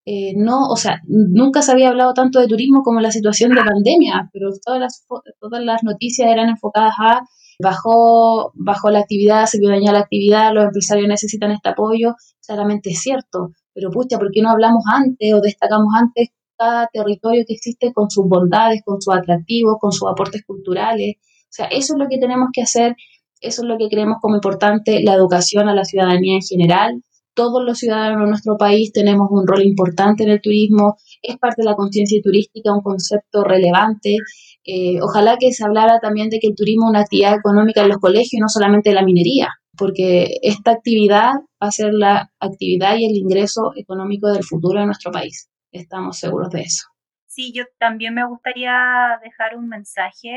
Eh, 0.06 0.34
no, 0.36 0.68
o 0.68 0.76
sea, 0.76 1.00
nunca 1.06 1.62
se 1.62 1.72
había 1.72 1.88
hablado 1.88 2.12
tanto 2.12 2.38
de 2.38 2.46
turismo 2.46 2.82
como 2.82 3.00
la 3.00 3.10
situación 3.10 3.52
de 3.52 3.62
pandemia, 3.62 4.28
pero 4.34 4.50
todas 4.62 4.78
las, 4.78 5.06
todas 5.40 5.64
las 5.64 5.82
noticias 5.82 6.30
eran 6.30 6.50
enfocadas 6.50 6.92
a 6.98 7.22
bajó, 7.58 8.52
bajó 8.54 8.90
la 8.90 9.00
actividad, 9.00 9.46
se 9.46 9.58
vio 9.58 9.70
dañada 9.70 9.98
la 9.98 10.04
actividad, 10.04 10.52
los 10.52 10.64
empresarios 10.64 11.08
necesitan 11.08 11.50
este 11.52 11.70
apoyo, 11.70 12.14
claramente 12.46 12.90
es 12.90 13.00
cierto, 13.00 13.50
pero 13.72 13.90
pucha, 13.90 14.18
¿por 14.18 14.30
qué 14.32 14.42
no 14.42 14.50
hablamos 14.50 14.84
antes 14.92 15.32
o 15.34 15.40
destacamos 15.40 15.92
antes 15.96 16.28
cada 16.56 16.88
territorio 16.92 17.44
que 17.46 17.54
existe 17.54 17.92
con 17.92 18.10
sus 18.10 18.26
bondades, 18.28 18.82
con 18.84 19.00
sus 19.00 19.14
atractivos, 19.14 19.76
con 19.80 19.92
sus 19.92 20.08
aportes 20.08 20.44
culturales? 20.46 21.16
O 21.18 21.50
sea, 21.50 21.66
eso 21.66 21.94
es 21.94 21.98
lo 21.98 22.08
que 22.08 22.18
tenemos 22.18 22.48
que 22.52 22.62
hacer, 22.62 22.96
eso 23.40 23.62
es 23.62 23.68
lo 23.68 23.76
que 23.78 23.88
creemos 23.88 24.18
como 24.20 24.36
importante, 24.36 25.02
la 25.02 25.14
educación 25.14 25.68
a 25.68 25.74
la 25.74 25.84
ciudadanía 25.84 26.36
en 26.36 26.42
general. 26.42 27.02
Todos 27.34 27.64
los 27.64 27.78
ciudadanos 27.78 28.20
de 28.20 28.28
nuestro 28.28 28.56
país 28.56 28.92
tenemos 28.92 29.28
un 29.30 29.46
rol 29.46 29.64
importante 29.64 30.22
en 30.22 30.30
el 30.30 30.40
turismo, 30.40 30.96
es 31.20 31.36
parte 31.36 31.62
de 31.62 31.68
la 31.68 31.74
conciencia 31.74 32.20
turística, 32.22 32.72
un 32.72 32.82
concepto 32.82 33.42
relevante 33.42 34.18
eh, 34.66 34.98
ojalá 35.02 35.36
que 35.38 35.52
se 35.52 35.62
hablara 35.64 36.00
también 36.00 36.30
de 36.30 36.38
que 36.38 36.46
el 36.46 36.54
turismo 36.54 36.86
es 36.86 36.90
una 36.90 37.00
actividad 37.00 37.34
económica 37.36 37.82
en 37.82 37.90
los 37.90 37.98
colegios 37.98 38.40
no 38.40 38.48
solamente 38.48 38.94
la 38.94 39.04
minería, 39.04 39.48
porque 39.76 40.38
esta 40.42 40.70
actividad 40.70 41.32
va 41.64 41.68
a 41.68 41.72
ser 41.72 41.92
la 41.92 42.30
actividad 42.38 42.96
y 42.96 43.06
el 43.06 43.16
ingreso 43.16 43.72
económico 43.74 44.28
del 44.28 44.44
futuro 44.44 44.80
de 44.80 44.86
nuestro 44.86 45.10
país. 45.10 45.50
Estamos 45.72 46.18
seguros 46.18 46.50
de 46.50 46.60
eso. 46.60 46.86
Sí, 47.26 47.52
yo 47.52 47.64
también 47.80 48.14
me 48.14 48.24
gustaría 48.24 49.18
dejar 49.24 49.56
un 49.56 49.68
mensaje, 49.68 50.30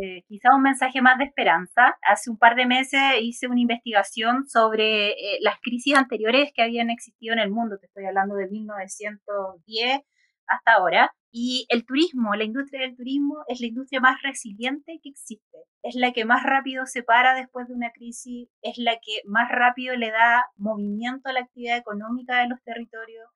eh, 0.00 0.22
quizá 0.28 0.54
un 0.54 0.62
mensaje 0.62 1.02
más 1.02 1.18
de 1.18 1.24
esperanza. 1.24 1.96
Hace 2.02 2.30
un 2.30 2.38
par 2.38 2.54
de 2.54 2.66
meses 2.66 3.00
hice 3.20 3.48
una 3.48 3.60
investigación 3.60 4.46
sobre 4.46 5.10
eh, 5.12 5.38
las 5.40 5.56
crisis 5.60 5.96
anteriores 5.96 6.52
que 6.54 6.62
habían 6.62 6.90
existido 6.90 7.32
en 7.32 7.40
el 7.40 7.50
mundo, 7.50 7.76
te 7.80 7.86
estoy 7.86 8.04
hablando 8.04 8.36
de 8.36 8.48
1910 8.48 10.02
hasta 10.46 10.74
ahora. 10.74 11.10
Y 11.36 11.66
el 11.68 11.84
turismo, 11.84 12.36
la 12.36 12.44
industria 12.44 12.82
del 12.82 12.94
turismo 12.94 13.42
es 13.48 13.60
la 13.60 13.66
industria 13.66 13.98
más 13.98 14.22
resiliente 14.22 15.00
que 15.02 15.08
existe. 15.08 15.58
Es 15.82 15.96
la 15.96 16.12
que 16.12 16.24
más 16.24 16.44
rápido 16.44 16.86
se 16.86 17.02
para 17.02 17.34
después 17.34 17.66
de 17.66 17.74
una 17.74 17.90
crisis, 17.90 18.48
es 18.62 18.78
la 18.78 18.92
que 19.02 19.20
más 19.24 19.48
rápido 19.50 19.96
le 19.96 20.12
da 20.12 20.46
movimiento 20.56 21.28
a 21.28 21.32
la 21.32 21.40
actividad 21.40 21.76
económica 21.76 22.38
de 22.38 22.46
los 22.46 22.62
territorios, 22.62 23.28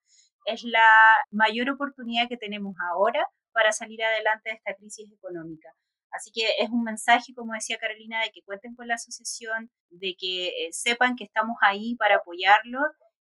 es 0.45 0.63
la 0.63 0.89
mayor 1.33 1.71
oportunidad 1.71 2.29
que 2.29 2.37
tenemos 2.37 2.77
ahora 2.89 3.27
para 3.51 3.73
salir 3.73 4.01
adelante 4.05 4.51
de 4.51 4.55
esta 4.55 4.75
crisis 4.77 5.11
económica. 5.13 5.69
Así 6.13 6.31
que 6.33 6.47
es 6.61 6.71
un 6.71 6.85
mensaje, 6.85 7.35
como 7.35 7.55
decía 7.55 7.79
Carolina, 7.79 8.21
de 8.23 8.31
que 8.31 8.43
cuenten 8.43 8.77
con 8.77 8.87
la 8.87 8.95
asociación, 8.95 9.73
de 9.91 10.15
que 10.17 10.47
eh, 10.47 10.69
sepan 10.71 11.17
que 11.17 11.25
estamos 11.25 11.57
ahí 11.63 11.97
para 11.97 12.19
apoyarlo 12.19 12.79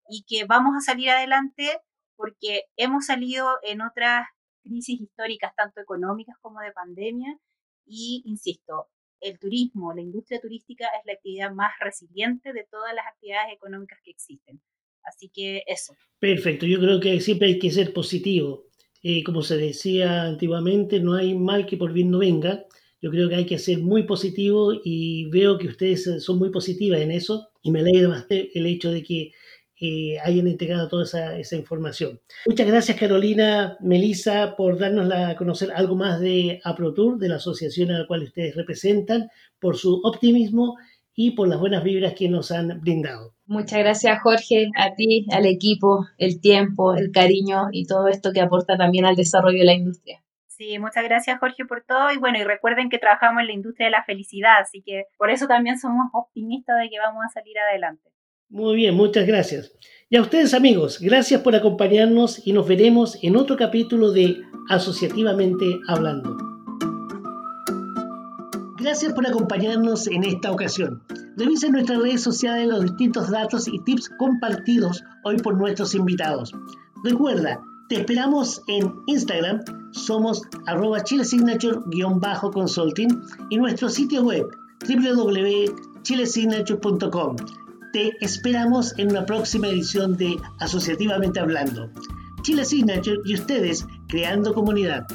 y 0.09 0.25
que 0.27 0.47
vamos 0.47 0.73
a 0.79 0.81
salir 0.81 1.11
adelante 1.11 1.79
porque 2.17 2.63
hemos 2.77 3.05
salido 3.05 3.59
en 3.63 3.83
otras 3.83 4.27
crisis 4.63 5.01
históricas, 5.01 5.55
tanto 5.57 5.81
económicas 5.81 6.37
como 6.41 6.61
de 6.61 6.73
pandemia, 6.73 7.39
y 7.85 8.23
insisto, 8.27 8.89
el 9.21 9.39
turismo, 9.39 9.93
la 9.93 10.03
industria 10.03 10.41
turística 10.41 10.87
es 10.99 11.07
la 11.07 11.13
actividad 11.15 11.53
más 11.53 11.73
resiliente 11.81 12.53
de 12.53 12.67
todas 12.71 12.95
las 12.95 13.07
actividades 13.07 13.53
económicas 13.55 13.99
que 14.05 14.11
existen. 14.11 14.61
Así 15.05 15.29
que 15.29 15.63
eso. 15.67 15.95
Perfecto, 16.19 16.67
yo 16.67 16.79
creo 16.79 17.01
que 17.01 17.21
siempre 17.21 17.49
hay 17.49 17.59
que 17.59 17.71
ser 17.71 17.93
positivo. 17.93 18.67
Eh, 19.03 19.25
como 19.25 19.43
se 19.43 19.57
decía 19.57 20.23
antiguamente, 20.23 21.01
no 21.01 21.15
hay 21.15 21.35
mal 21.37 21.67
que 21.67 21.77
por 21.77 21.93
bien 21.93 22.11
no 22.11 22.19
venga. 22.19 22.65
Yo 23.01 23.11
creo 23.11 23.29
que 23.29 23.35
hay 23.35 23.47
que 23.47 23.59
ser 23.59 23.79
muy 23.79 24.05
positivo 24.05 24.73
y 24.85 25.29
veo 25.31 25.59
que 25.59 25.67
ustedes 25.67 26.23
son 26.23 26.39
muy 26.39 26.51
positivas 26.51 27.01
en 27.01 27.11
eso 27.11 27.51
y 27.61 27.73
me 27.73 27.81
alegra 27.81 28.27
el 28.31 28.67
hecho 28.67 28.93
de 28.93 29.03
que 29.03 29.33
hayan 30.23 30.47
integrado 30.49 30.89
toda 30.89 31.05
esa, 31.05 31.39
esa, 31.39 31.57
información. 31.57 32.21
Muchas 32.47 32.67
gracias 32.67 32.99
Carolina, 32.99 33.77
Melissa, 33.81 34.55
por 34.57 34.79
darnos 34.79 35.13
a 35.13 35.37
conocer 35.37 35.71
algo 35.73 35.97
más 35.97 36.21
de 36.21 36.61
AproTour, 36.65 37.19
de 37.19 37.29
la 37.29 37.37
asociación 37.37 37.91
a 37.91 38.01
la 38.01 38.07
cual 38.07 38.23
ustedes 38.23 38.55
representan, 38.55 39.29
por 39.59 39.77
su 39.77 40.01
optimismo 40.05 40.77
y 41.15 41.33
por 41.33 41.49
las 41.49 41.61
buenas 41.61 41.85
vibras 41.85 42.15
que 42.15 42.29
nos 42.29 42.51
han 42.53 42.81
brindado. 42.81 43.35
Muchas 43.47 43.81
gracias 43.81 44.21
Jorge, 44.23 44.69
a 44.77 44.95
ti, 44.95 45.27
al 45.31 45.47
equipo, 45.47 46.07
el 46.17 46.41
tiempo, 46.41 46.95
el 46.95 47.11
cariño 47.11 47.69
y 47.71 47.87
todo 47.87 48.09
esto 48.09 48.33
que 48.33 48.41
aporta 48.41 48.77
también 48.77 49.05
al 49.05 49.17
desarrollo 49.17 49.59
de 49.59 49.67
la 49.67 49.75
industria. 49.75 50.23
Sí, 50.47 50.79
muchas 50.79 51.05
gracias 51.05 51.39
Jorge 51.39 51.65
por 51.65 51.83
todo 51.83 52.13
y 52.13 52.19
bueno, 52.19 52.39
y 52.39 52.45
recuerden 52.45 52.89
que 52.89 52.99
trabajamos 52.99 53.41
en 53.41 53.49
la 53.49 53.53
industria 53.53 53.87
de 53.87 53.93
la 53.93 54.05
felicidad, 54.05 54.61
así 54.61 54.83
que 54.83 55.05
por 55.19 55.31
eso 55.31 55.47
también 55.47 55.79
somos 55.79 56.07
optimistas 56.13 56.77
de 56.81 56.89
que 56.89 56.99
vamos 56.99 57.25
a 57.27 57.33
salir 57.33 57.59
adelante. 57.59 58.13
Muy 58.53 58.77
bien, 58.77 58.95
muchas 58.95 59.27
gracias. 59.27 59.73
Y 60.11 60.17
a 60.17 60.21
ustedes 60.21 60.53
amigos, 60.53 60.99
gracias 61.01 61.41
por 61.41 61.57
acompañarnos 61.57 62.47
y 62.47 62.53
nos 62.53 62.69
veremos 62.69 63.17
en 63.23 63.37
otro 63.37 63.57
capítulo 63.57 64.13
de 64.13 64.43
Asociativamente 64.69 65.81
Hablando. 65.89 66.37
Gracias 68.77 69.15
por 69.15 69.27
acompañarnos 69.27 70.07
en 70.07 70.25
esta 70.25 70.53
ocasión. 70.53 71.03
Revisen 71.39 71.73
nuestras 71.73 72.03
redes 72.03 72.23
sociales 72.23 72.69
los 72.69 72.83
distintos 72.83 73.31
datos 73.31 73.67
y 73.69 73.79
tips 73.85 74.11
compartidos 74.19 75.03
hoy 75.25 75.39
por 75.39 75.57
nuestros 75.57 75.95
invitados. 75.95 76.53
Recuerda, 77.05 77.59
te 77.89 78.01
esperamos 78.01 78.61
en 78.69 78.93
Instagram, 79.07 79.63
somos 79.93 80.43
arroba 80.67 81.03
chilesignature-consulting 81.03 83.09
y 83.49 83.57
nuestro 83.57 83.89
sitio 83.89 84.25
web 84.25 84.47
www.chilesignature.com. 84.87 87.37
Te 87.93 88.17
esperamos 88.25 88.95
en 88.97 89.11
una 89.11 89.27
próxima 89.27 89.69
edición 89.69 90.17
de 90.17 90.37
Asociativamente 90.61 91.41
Hablando. 91.41 91.91
Chile 92.41 92.65
Signature 92.65 93.19
y 93.27 93.35
ustedes 93.35 93.87
creando 94.09 94.55
comunidad. 94.55 95.07